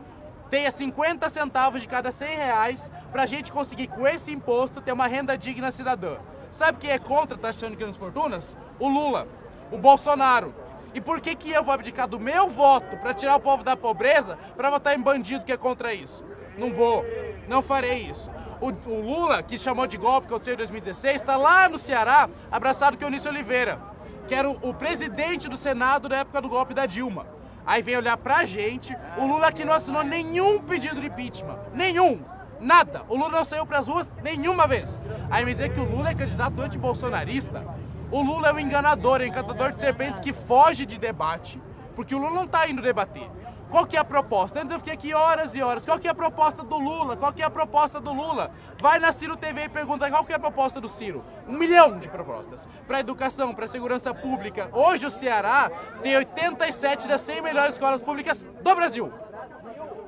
tenha 0.51 0.71
50 0.71 1.29
centavos 1.31 1.81
de 1.81 1.89
cada 1.89 2.11
100 2.11 2.37
reais 2.37 2.91
para 3.13 3.23
a 3.23 3.27
gente 3.27 3.53
conseguir, 3.53 3.89
com 3.89 4.07
esse 4.07 4.33
imposto, 4.33 4.81
ter 4.81 4.93
uma 4.93 5.07
renda 5.07 5.37
digna 5.37 5.71
cidadã. 5.71 6.17
Sabe 6.51 6.79
quem 6.79 6.91
é 6.91 6.99
contra 6.99 7.37
a 7.37 7.51
de 7.51 7.77
grandes 7.77 7.97
fortunas? 7.97 8.57
O 8.79 8.89
Lula, 8.89 9.29
o 9.71 9.79
Bolsonaro. 9.79 10.55
E 10.95 11.01
por 11.01 11.21
que, 11.21 11.35
que 11.35 11.51
eu 11.53 11.63
vou 11.63 11.75
abdicar 11.75 12.09
do 12.09 12.19
meu 12.19 12.49
voto 12.49 12.97
para 12.97 13.13
tirar 13.13 13.37
o 13.37 13.41
povo 13.41 13.63
da 13.63 13.77
pobreza 13.77 14.39
para 14.57 14.71
votar 14.71 14.99
em 14.99 15.01
bandido 15.01 15.45
que 15.45 15.53
é 15.53 15.57
contra 15.57 15.93
isso? 15.93 16.25
Não 16.57 16.73
vou, 16.73 17.05
não 17.47 17.63
farei 17.63 18.09
isso. 18.11 18.31
O, 18.61 18.69
o 18.69 19.01
Lula, 19.01 19.43
que 19.43 19.59
chamou 19.59 19.87
de 19.87 19.97
golpe 19.97 20.27
que 20.27 20.33
aconteceu 20.33 20.55
em 20.55 20.57
2016, 20.57 21.17
está 21.17 21.37
lá 21.37 21.69
no 21.69 21.79
Ceará, 21.79 22.29
abraçado 22.51 22.97
com 22.97 23.05
o 23.05 23.07
Eunício 23.07 23.31
Oliveira, 23.31 23.79
que 24.27 24.35
era 24.35 24.49
o, 24.49 24.59
o 24.63 24.75
presidente 24.75 25.49
do 25.49 25.57
Senado 25.57 26.09
na 26.09 26.17
época 26.17 26.41
do 26.41 26.49
golpe 26.49 26.75
da 26.75 26.87
Dilma. 26.87 27.38
Aí 27.69 27.83
vem 27.83 27.99
olhar 27.99 28.17
pra 28.17 28.47
gente, 28.47 28.97
o 29.19 29.27
Lula 29.27 29.53
que 29.53 29.63
não 29.63 29.75
assinou 29.75 30.03
nenhum 30.03 30.59
pedido 30.59 31.03
de 31.03 31.09
impeachment. 31.09 31.59
Nenhum! 31.75 32.19
Nada! 32.59 33.03
O 33.11 33.15
Lula 33.15 33.29
não 33.29 33.45
saiu 33.45 33.67
pras 33.67 33.87
ruas 33.87 34.11
nenhuma 34.23 34.67
vez. 34.67 35.03
Aí 35.31 35.45
me 35.45 35.53
dizer 35.53 35.75
que 35.75 35.79
o 35.79 35.85
Lula 35.85 36.09
é 36.09 36.15
candidato 36.15 36.59
anti-bolsonarista. 36.63 37.63
O 38.11 38.23
Lula 38.23 38.49
é 38.49 38.53
um 38.55 38.59
enganador, 38.59 39.21
é 39.21 39.25
um 39.25 39.27
encantador 39.27 39.71
de 39.71 39.77
serpentes 39.77 40.19
que 40.19 40.33
foge 40.33 40.87
de 40.87 40.99
debate, 40.99 41.61
porque 41.95 42.15
o 42.15 42.19
Lula 42.19 42.37
não 42.37 42.47
tá 42.47 42.67
indo 42.67 42.81
debater. 42.81 43.31
Qual 43.71 43.87
que 43.87 43.97
é 43.97 44.01
a 44.01 44.05
proposta? 44.05 44.61
Antes 44.61 44.73
eu 44.73 44.79
fiquei 44.79 44.95
aqui 44.95 45.15
horas 45.15 45.55
e 45.55 45.63
horas. 45.63 45.85
Qual 45.85 45.99
que 45.99 46.09
é 46.09 46.11
a 46.11 46.15
proposta 46.15 46.63
do 46.63 46.79
Lula? 46.79 47.17
Qual 47.17 47.33
que 47.33 47.43
é 47.43 47.45
a 47.45 47.51
proposta 47.51 48.01
do 48.01 48.13
Lula? 48.13 48.51
Vai 48.81 48.99
na 48.99 49.13
Ciro 49.13 49.37
TV 49.37 49.65
e 49.65 49.69
pergunta 49.69 50.09
qual 50.09 50.25
que 50.25 50.33
é 50.33 50.37
a 50.37 50.39
proposta 50.39 50.81
do 50.81 50.89
Ciro. 50.89 51.23
Um 51.47 51.53
milhão 51.53 51.99
de 51.99 52.09
propostas. 52.09 52.69
Para 52.87 53.01
educação, 53.01 53.55
para 53.55 53.67
segurança 53.67 54.15
pública. 54.15 54.71
Hoje 54.73 55.07
o 55.07 55.11
Ceará 55.11 55.71
tem 56.03 56.17
87 56.17 57.09
das 57.09 57.21
100 57.21 57.43
melhores 57.43 57.75
escolas 57.75 58.01
públicas 58.01 58.39
do 58.63 58.75
Brasil. 58.75 59.13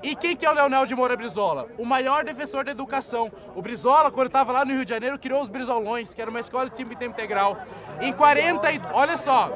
E 0.03 0.17
quem 0.17 0.35
que 0.35 0.47
é 0.47 0.51
o 0.51 0.55
Leonel 0.55 0.87
de 0.87 0.95
Moura 0.95 1.15
Brizola? 1.15 1.69
O 1.77 1.85
maior 1.85 2.25
defensor 2.25 2.65
da 2.65 2.71
educação. 2.71 3.31
O 3.55 3.61
Brizola, 3.61 4.11
quando 4.11 4.29
estava 4.29 4.51
lá 4.51 4.65
no 4.65 4.73
Rio 4.73 4.85
de 4.85 4.91
Janeiro, 4.91 5.19
criou 5.19 5.43
os 5.43 5.49
Brizolões, 5.49 6.15
que 6.15 6.23
era 6.23 6.31
uma 6.31 6.41
escola 6.41 6.71
de 6.71 6.75
tempo 6.75 6.95
integral. 6.95 7.59
Em 8.01 8.11
40, 8.11 8.67
olha 8.95 9.19
só, 9.19 9.51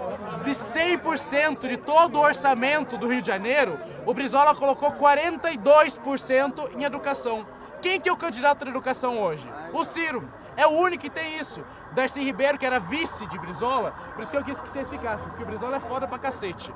de 0.44 0.50
100% 0.50 1.66
de 1.66 1.78
todo 1.78 2.16
o 2.16 2.20
orçamento 2.20 2.98
do 2.98 3.08
Rio 3.08 3.22
de 3.22 3.28
Janeiro, 3.28 3.78
o 4.04 4.12
Brizola 4.12 4.54
colocou 4.54 4.92
42% 4.92 6.72
em 6.76 6.84
educação. 6.84 7.46
Quem 7.80 7.98
que 7.98 8.10
é 8.10 8.12
o 8.12 8.16
candidato 8.16 8.66
à 8.66 8.68
educação 8.68 9.18
hoje? 9.18 9.50
O 9.72 9.82
Ciro. 9.82 10.28
É 10.56 10.66
o 10.66 10.70
único 10.70 11.02
que 11.02 11.10
tem 11.10 11.38
isso. 11.38 11.64
Darcy 11.92 12.22
Ribeiro, 12.22 12.58
que 12.58 12.66
era 12.66 12.78
vice 12.78 13.26
de 13.26 13.38
Brizola, 13.38 13.92
por 14.14 14.22
isso 14.22 14.30
que 14.30 14.38
eu 14.38 14.44
quis 14.44 14.60
que 14.60 14.70
vocês 14.70 14.88
ficassem, 14.88 15.26
porque 15.28 15.42
o 15.42 15.46
Brizola 15.46 15.76
é 15.76 15.80
foda 15.80 16.06
pra 16.06 16.18
cacete. 16.18 16.72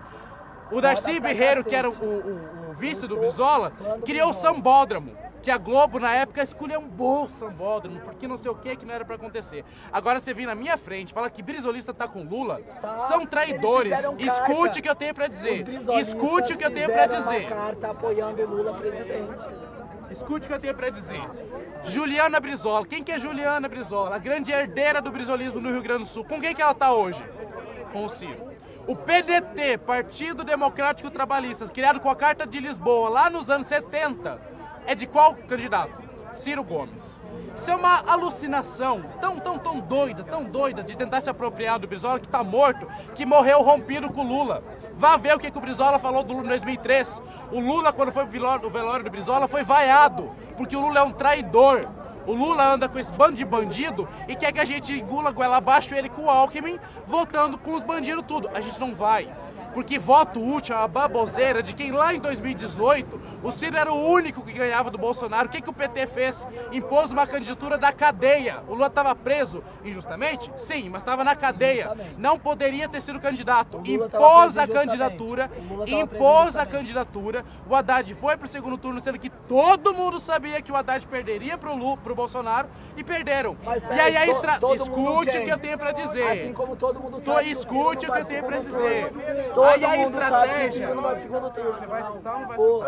O 0.70 0.80
Darcy 0.80 1.18
Berreiro, 1.18 1.64
que 1.64 1.74
era 1.74 1.88
o, 1.88 1.92
o, 1.92 2.70
o 2.70 2.74
vice 2.74 3.06
do 3.06 3.16
Brizola, 3.16 3.72
criou 4.04 4.30
o 4.30 4.32
Sambódromo, 4.34 5.16
que 5.42 5.50
a 5.50 5.56
Globo 5.56 5.98
na 5.98 6.14
época 6.14 6.42
escolheu 6.42 6.80
um 6.80 6.88
bom 6.88 7.28
Sambódromo, 7.28 8.00
porque 8.00 8.28
não 8.28 8.36
sei 8.36 8.50
o 8.50 8.54
que 8.54 8.76
que 8.76 8.84
não 8.84 8.94
era 8.94 9.04
para 9.04 9.16
acontecer. 9.16 9.64
Agora 9.92 10.20
você 10.20 10.34
vem 10.34 10.46
na 10.46 10.54
minha 10.54 10.76
frente, 10.76 11.14
fala 11.14 11.30
que 11.30 11.42
Brizolista 11.42 11.94
tá 11.94 12.06
com 12.06 12.22
Lula, 12.22 12.60
são 13.08 13.24
traidores. 13.24 13.98
Escute 14.18 14.80
o 14.80 14.82
que 14.82 14.88
eu 14.88 14.94
tenho 14.94 15.14
para 15.14 15.26
dizer. 15.26 15.66
Escute 15.98 16.52
o 16.52 16.58
que 16.58 16.64
eu 16.64 16.70
tenho 16.70 16.90
para 16.90 17.06
dizer. 17.06 17.46
carta 17.46 17.90
apoiando 17.90 18.44
Lula 18.46 18.74
presidente. 18.74 19.46
Escute 20.10 20.46
o 20.46 20.48
que 20.48 20.54
eu 20.54 20.60
tenho 20.60 20.74
para 20.74 20.90
dizer. 20.90 21.20
Juliana 21.84 22.40
Brizola. 22.40 22.86
Quem 22.86 23.02
que 23.02 23.12
é 23.12 23.18
Juliana 23.18 23.68
Brizola? 23.68 24.16
A 24.16 24.18
grande 24.18 24.52
herdeira 24.52 25.00
do 25.00 25.10
brisolismo 25.10 25.60
no 25.60 25.70
Rio 25.70 25.82
Grande 25.82 26.04
do 26.04 26.08
Sul. 26.08 26.24
Com 26.24 26.40
quem 26.40 26.54
que 26.54 26.62
ela 26.62 26.74
tá 26.74 26.92
hoje? 26.92 27.22
Com 27.92 28.04
o 28.04 28.08
Ciro. 28.08 28.47
O 28.88 28.96
PDT, 28.96 29.76
Partido 29.76 30.42
Democrático 30.42 31.10
Trabalhista, 31.10 31.68
criado 31.68 32.00
com 32.00 32.08
a 32.08 32.16
Carta 32.16 32.46
de 32.46 32.58
Lisboa 32.58 33.10
lá 33.10 33.28
nos 33.28 33.50
anos 33.50 33.66
70, 33.66 34.40
é 34.86 34.94
de 34.94 35.06
qual 35.06 35.34
candidato? 35.34 35.92
Ciro 36.32 36.64
Gomes. 36.64 37.20
Isso 37.54 37.70
é 37.70 37.74
uma 37.74 38.02
alucinação 38.06 39.04
tão, 39.20 39.38
tão, 39.38 39.58
tão 39.58 39.78
doida, 39.78 40.24
tão 40.24 40.42
doida 40.42 40.82
de 40.82 40.96
tentar 40.96 41.20
se 41.20 41.28
apropriar 41.28 41.78
do 41.78 41.86
Brizola 41.86 42.18
que 42.18 42.24
está 42.24 42.42
morto, 42.42 42.88
que 43.14 43.26
morreu 43.26 43.60
rompido 43.60 44.10
com 44.10 44.22
o 44.22 44.26
Lula. 44.26 44.64
Vá 44.94 45.18
ver 45.18 45.36
o 45.36 45.38
que, 45.38 45.50
que 45.50 45.58
o 45.58 45.60
Brizola 45.60 45.98
falou 45.98 46.22
do 46.22 46.32
Lula 46.32 46.46
em 46.46 46.48
2003. 46.48 47.22
O 47.52 47.60
Lula, 47.60 47.92
quando 47.92 48.10
foi 48.10 48.24
o 48.24 48.26
velório 48.26 49.04
do 49.04 49.10
Brizola, 49.10 49.46
foi 49.46 49.64
vaiado, 49.64 50.34
porque 50.56 50.74
o 50.74 50.80
Lula 50.80 51.00
é 51.00 51.02
um 51.02 51.12
traidor. 51.12 51.86
O 52.28 52.34
Lula 52.34 52.74
anda 52.74 52.86
com 52.90 52.98
esse 52.98 53.10
bando 53.10 53.32
de 53.32 53.44
bandido 53.46 54.06
e 54.28 54.36
quer 54.36 54.52
que 54.52 54.60
a 54.60 54.64
gente 54.66 54.92
engula 54.92 55.30
goela 55.30 55.56
abaixo 55.56 55.94
ele 55.94 56.10
com 56.10 56.24
o 56.24 56.28
Alckmin, 56.28 56.78
votando 57.06 57.56
com 57.56 57.72
os 57.74 57.82
bandidos 57.82 58.22
tudo. 58.28 58.50
A 58.52 58.60
gente 58.60 58.78
não 58.78 58.94
vai. 58.94 59.34
Porque 59.74 59.98
voto 59.98 60.40
útil 60.42 60.74
é 60.74 60.78
uma 60.78 60.88
baboseira 60.88 61.62
de 61.62 61.74
quem 61.74 61.92
lá 61.92 62.14
em 62.14 62.20
2018 62.20 63.28
o 63.42 63.52
Ciro 63.52 63.76
era 63.76 63.92
o 63.92 64.10
único 64.10 64.42
que 64.42 64.52
ganhava 64.52 64.90
do 64.90 64.98
Bolsonaro. 64.98 65.46
O 65.46 65.50
que, 65.50 65.60
que 65.60 65.70
o 65.70 65.72
PT 65.72 66.06
fez? 66.08 66.46
Impôs 66.72 67.12
uma 67.12 67.26
candidatura 67.26 67.78
da 67.78 67.92
cadeia. 67.92 68.62
O 68.66 68.72
Lula 68.72 68.88
estava 68.88 69.14
preso 69.14 69.62
injustamente? 69.84 70.50
Sim, 70.56 70.88
mas 70.88 71.02
estava 71.02 71.22
na 71.22 71.36
cadeia. 71.36 71.96
Não 72.16 72.38
poderia 72.38 72.88
ter 72.88 73.00
sido 73.00 73.20
candidato. 73.20 73.80
Impôs 73.84 74.58
a 74.58 74.66
candidatura, 74.66 75.50
impôs 75.86 76.56
a 76.56 76.66
candidatura. 76.66 77.44
O 77.68 77.74
Haddad 77.74 78.12
foi 78.14 78.36
para 78.36 78.46
o 78.46 78.48
segundo 78.48 78.76
turno, 78.76 79.00
sendo 79.00 79.18
que 79.18 79.30
todo 79.30 79.94
mundo 79.94 80.18
sabia 80.18 80.60
que 80.60 80.72
o 80.72 80.76
Haddad 80.76 81.06
perderia 81.06 81.56
para 81.56 81.70
o 81.70 82.14
Bolsonaro 82.14 82.68
e 82.96 83.04
perderam. 83.04 83.56
Mas, 83.64 83.82
e 83.82 84.00
aí 84.00 84.16
a 84.16 84.24
to- 84.24 84.30
estra... 84.32 84.58
todo 84.58 84.82
Escute 84.82 85.38
o 85.38 85.44
que 85.44 85.50
eu 85.50 85.58
tenho 85.58 85.78
para 85.78 85.92
dizer. 85.92 86.26
Assim 86.28 86.52
como 86.52 86.74
todo 86.76 86.98
mundo 86.98 87.20
sabe 87.20 87.50
escute 87.50 88.06
o 88.08 88.12
que 88.12 88.18
eu 88.18 88.24
tenho 88.24 88.44
segundo 88.44 88.60
dizer. 88.60 89.12
Todo 89.58 89.66
Aí 89.70 89.84
a 89.84 89.88
mundo 89.88 90.18
sabe 90.20 90.48
que 90.48 90.54
o 90.54 90.62
estratégia- 90.62 90.94
vai 90.94 91.14
escutar 91.16 92.32
ou 92.32 92.38
não 92.38 92.46
vai 92.46 92.58
Ô, 92.58 92.82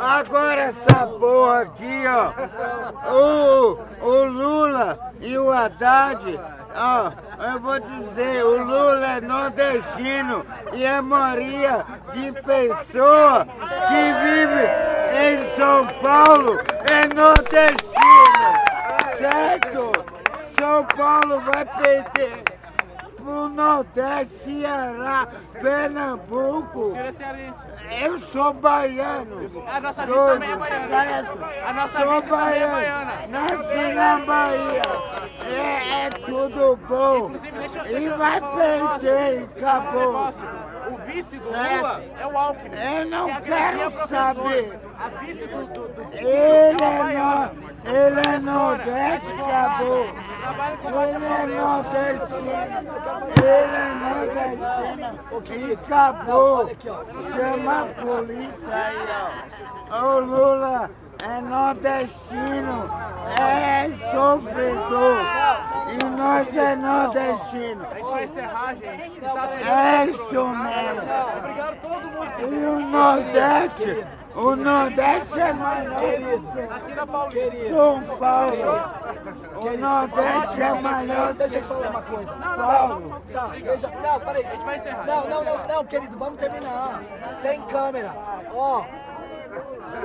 agora 0.00 0.60
essa 0.62 1.06
porra 1.08 1.60
aqui, 1.60 2.04
ó. 2.08 3.12
O, 3.12 3.78
o 4.00 4.24
Lula 4.24 5.12
e 5.20 5.36
o 5.36 5.52
Haddad, 5.52 6.40
ó, 6.74 7.12
eu 7.52 7.60
vou 7.60 7.78
dizer, 7.78 8.44
o 8.46 8.64
Lula 8.64 9.06
é 9.06 9.20
nordestino 9.20 10.46
e 10.72 10.86
a 10.86 11.02
maioria 11.02 11.84
de 12.14 12.32
pessoa 12.32 13.44
que 13.44 14.12
vive 14.24 14.64
em 15.20 15.54
São 15.60 15.86
Paulo 16.00 16.58
é 16.90 17.14
nordestino, 17.14 18.54
certo? 19.18 19.92
São 20.58 20.82
Paulo 20.96 21.40
vai 21.40 21.66
perder 21.66 22.42
pro 23.26 23.48
Nordeste, 23.48 24.30
Ceará, 24.44 25.26
Pernambuco. 25.60 26.92
Ciro 26.92 27.06
é 27.08 27.12
cearense. 27.12 27.60
Eu 28.00 28.20
sou 28.20 28.52
baiano. 28.52 29.50
A 29.66 29.80
nossa 29.80 30.06
vice 30.06 30.14
também 30.16 30.50
é 30.52 30.56
baiana. 30.56 31.28
A 31.66 31.72
nossa 31.72 32.00
Sou 32.00 32.14
vice 32.14 32.28
também 32.28 32.62
é 32.62 32.68
baiano. 32.68 33.06
baiana. 33.06 33.26
Nasci 33.28 33.94
na 33.94 34.18
Bahia. 34.20 34.82
É, 35.44 36.06
é 36.06 36.10
tudo 36.10 36.78
bom. 36.88 37.30
Inclusive, 37.34 37.58
deixa, 37.58 37.88
E 37.90 38.08
vai 38.10 38.40
perder, 38.40 39.48
acabou. 39.56 40.32
O 40.88 40.96
vice 41.06 41.36
do 41.36 41.50
Certo. 41.50 41.76
Lula 41.76 42.02
é 42.20 42.26
o 42.26 42.38
Alckmin. 42.38 42.76
Eu 42.76 43.06
não 43.06 43.24
que 43.26 43.30
é 43.32 43.40
quero 43.40 43.78
professor. 43.90 44.08
saber. 44.08 44.80
A 44.98 45.08
vice 45.08 45.46
do, 45.46 45.66
do, 45.66 45.88
do 45.88 46.02
Ele 46.14 46.26
é 46.28 46.86
é, 46.86 47.18
no, 47.18 47.66
ele 47.84 48.20
é 48.20 48.38
nordeste, 48.38 49.34
acabou. 49.34 50.06
Ele 50.84 51.24
é 51.26 51.46
nordestino. 51.46 52.50
Ele 53.42 53.76
é 53.76 53.88
nordestino. 54.04 55.68
E 55.68 55.72
acabou. 55.72 56.70
Chama 57.34 57.80
a 57.80 57.86
polícia 57.86 58.74
aí, 58.74 58.98
ó. 59.90 60.06
O 60.06 60.20
Lula 60.20 60.90
é 61.22 61.40
nordestino. 61.40 62.90
É 63.38 63.90
sofredor. 64.12 65.18
E 65.88 66.04
nós 66.16 66.56
é 66.56 66.74
nordestino. 66.76 67.86
A 67.88 67.94
gente 67.94 68.10
vai 68.10 68.24
encerrar, 68.24 68.74
gente. 68.74 69.20
Tá 69.20 69.50
É 69.54 70.04
isso 70.06 70.32
mesmo. 70.32 71.02
Obrigado 71.38 71.80
todo 71.80 72.08
mundo. 72.08 72.26
E 72.40 72.64
o 72.66 72.80
Nordeste, 72.80 74.04
o 74.34 74.56
Nordeste 74.56 75.40
é 75.40 75.52
maior 75.52 75.96
Aqui 76.74 76.94
na 76.94 77.06
Paulista. 77.06 77.68
São 77.68 78.02
Paulo. 78.18 78.90
O 79.56 79.78
Nordeste 79.78 80.62
é 80.62 80.80
maior 80.80 81.34
Deixa 81.34 81.56
eu 81.56 81.62
te 81.62 81.68
falar 81.68 81.90
uma 81.90 82.02
coisa. 82.02 82.32
Paulo. 82.32 83.22
Tá, 83.32 83.46
deixa. 83.48 83.88
Não, 83.88 84.20
peraí. 84.20 84.44
A 84.44 84.50
gente 84.50 84.64
vai 84.64 84.76
encerrar. 84.76 85.06
Não, 85.06 85.28
não, 85.28 85.44
não, 85.44 85.66
não, 85.68 85.84
querido, 85.84 86.18
vamos 86.18 86.38
terminar. 86.40 87.00
Sem 87.40 87.62
câmera. 87.62 88.12
Ó, 88.52 88.84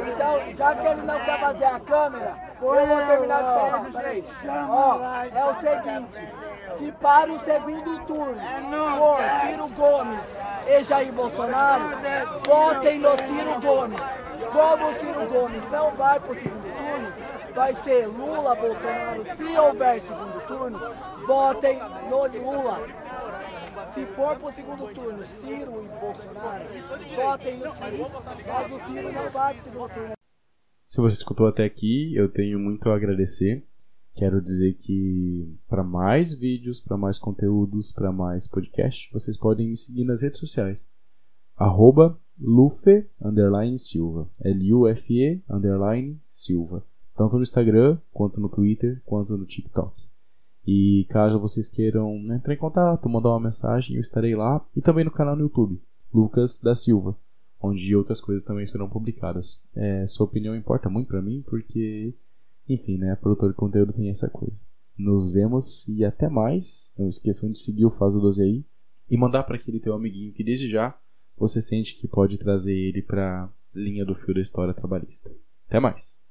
Então, 0.08 0.56
já 0.56 0.76
que 0.76 0.88
ele 0.88 1.02
não 1.02 1.20
quer 1.20 1.40
fazer 1.40 1.66
a 1.66 1.80
câmera, 1.80 2.36
eu 2.62 2.86
vou 2.86 3.02
terminar 3.08 3.44
de 3.44 3.50
falar. 3.50 3.86
Peraí. 3.92 4.26
Ó, 4.70 5.00
é 5.36 5.46
o 5.46 5.54
seguinte. 5.56 6.28
Se 6.78 6.92
para 6.94 7.32
o 7.32 7.40
segundo 7.40 8.00
turno 8.06 8.38
for 8.98 9.20
Ciro 9.42 9.68
Gomes 9.70 10.40
e 10.68 10.84
Jair 10.84 11.12
Bolsonaro, 11.12 11.98
votem 12.46 13.00
no 13.00 13.18
Ciro 13.18 13.60
Gomes. 13.62 14.02
Como 14.52 14.88
o 14.88 14.94
Ciro 14.94 15.28
Gomes 15.28 15.70
não 15.70 15.92
vai 15.92 16.20
para 16.20 16.32
o 16.32 16.36
segundo 16.36 16.64
turno, 16.64 17.14
vai 17.54 17.74
ser 17.74 18.08
Lula, 18.08 18.56
Bolsonaro. 18.56 19.26
Se 19.36 19.58
houver 19.58 20.00
segundo 20.00 20.48
turno, 20.48 20.80
votem 21.28 21.82
no 22.10 22.28
Lula. 22.28 22.80
Se 23.94 24.06
for 24.08 24.38
para 24.38 24.48
o 24.48 24.52
segundo 24.52 24.94
turno, 24.94 25.26
Ciro 25.26 25.84
e 25.84 26.00
Bolsonaro, 26.00 26.66
votem 27.16 27.60
no 27.60 27.76
Ciro. 27.76 28.12
Mas 28.48 28.72
o 28.72 28.80
Ciro 28.86 29.12
não 29.12 29.30
vai 29.30 29.54
para 29.54 29.64
segundo 29.64 29.94
turno. 29.94 30.14
Se 30.86 31.00
você 31.00 31.16
escutou 31.16 31.48
até 31.48 31.64
aqui, 31.64 32.16
eu 32.16 32.28
tenho 32.30 32.60
muito 32.60 32.90
a 32.90 32.96
agradecer. 32.96 33.66
Quero 34.14 34.42
dizer 34.42 34.74
que 34.74 35.58
para 35.68 35.84
mais 35.84 36.34
vídeos, 36.34 36.82
para 36.82 36.98
mais 36.98 37.18
conteúdos, 37.18 37.92
para 37.92 38.12
mais 38.12 38.46
podcast, 38.46 39.10
vocês 39.14 39.38
podem 39.38 39.70
me 39.70 39.78
seguir 39.78 40.04
nas 40.04 40.22
redes 40.22 40.40
sociais. 40.40 40.92
Arroba 41.56 42.20
Lufe 42.38 43.08
underline 43.22 43.78
Silva. 43.78 44.30
L-U-F-E 44.44 45.42
underline 45.50 46.20
Silva. 46.28 46.84
Tanto 47.16 47.38
no 47.38 47.44
Instagram, 47.44 47.98
quanto 48.12 48.42
no 48.42 48.50
Twitter, 48.50 49.02
quanto 49.06 49.38
no 49.38 49.46
TikTok. 49.46 50.11
E 50.66 51.06
caso 51.10 51.40
vocês 51.40 51.68
queiram 51.68 52.20
né, 52.28 52.36
entrar 52.36 52.54
em 52.54 52.58
contato, 52.58 53.10
mandar 53.10 53.30
uma 53.30 53.40
mensagem, 53.40 53.96
eu 53.96 54.02
estarei 54.02 54.36
lá. 54.36 54.64
E 54.76 54.82
também 54.82 55.04
no 55.04 55.12
canal 55.12 55.36
no 55.36 55.44
YouTube, 55.44 55.82
Lucas 56.14 56.60
da 56.60 56.76
Silva, 56.76 57.18
onde 57.60 57.96
outras 57.96 58.22
coisas 58.22 58.44
também 58.44 58.66
serão 58.66 58.90
publicadas. 58.90 59.62
É, 59.76 60.06
sua 60.06 60.26
opinião 60.26 60.56
importa 60.56 60.90
muito 60.90 61.08
para 61.08 61.22
mim, 61.22 61.44
porque 61.48 62.14
enfim, 62.68 62.98
né? 62.98 63.16
Produtor 63.16 63.50
de 63.50 63.56
conteúdo 63.56 63.94
tem 63.94 64.10
essa 64.10 64.30
coisa. 64.30 64.66
Nos 64.98 65.32
vemos 65.32 65.88
e 65.88 66.06
até 66.06 66.30
mais. 66.30 66.94
Não 66.98 67.08
esqueçam 67.08 67.52
de 67.52 67.60
seguir 67.60 67.86
o 67.86 67.90
Faz 67.90 68.16
o 68.16 68.22
12 68.22 68.44
aí 68.44 68.66
e 69.10 69.18
mandar 69.18 69.44
para 69.44 69.56
aquele 69.56 69.80
teu 69.80 69.94
amiguinho 69.94 70.32
que 70.32 70.44
desde 70.44 70.70
já 70.70 70.98
você 71.38 71.62
sente 71.62 71.96
que 71.96 72.08
pode 72.08 72.38
trazer 72.38 72.76
ele 72.76 73.02
para 73.02 73.50
linha 73.74 74.06
do 74.06 74.16
fio 74.16 74.34
da 74.34 74.42
história 74.42 74.74
trabalhista. 74.74 75.32
Até 75.68 75.80
mais. 75.80 76.24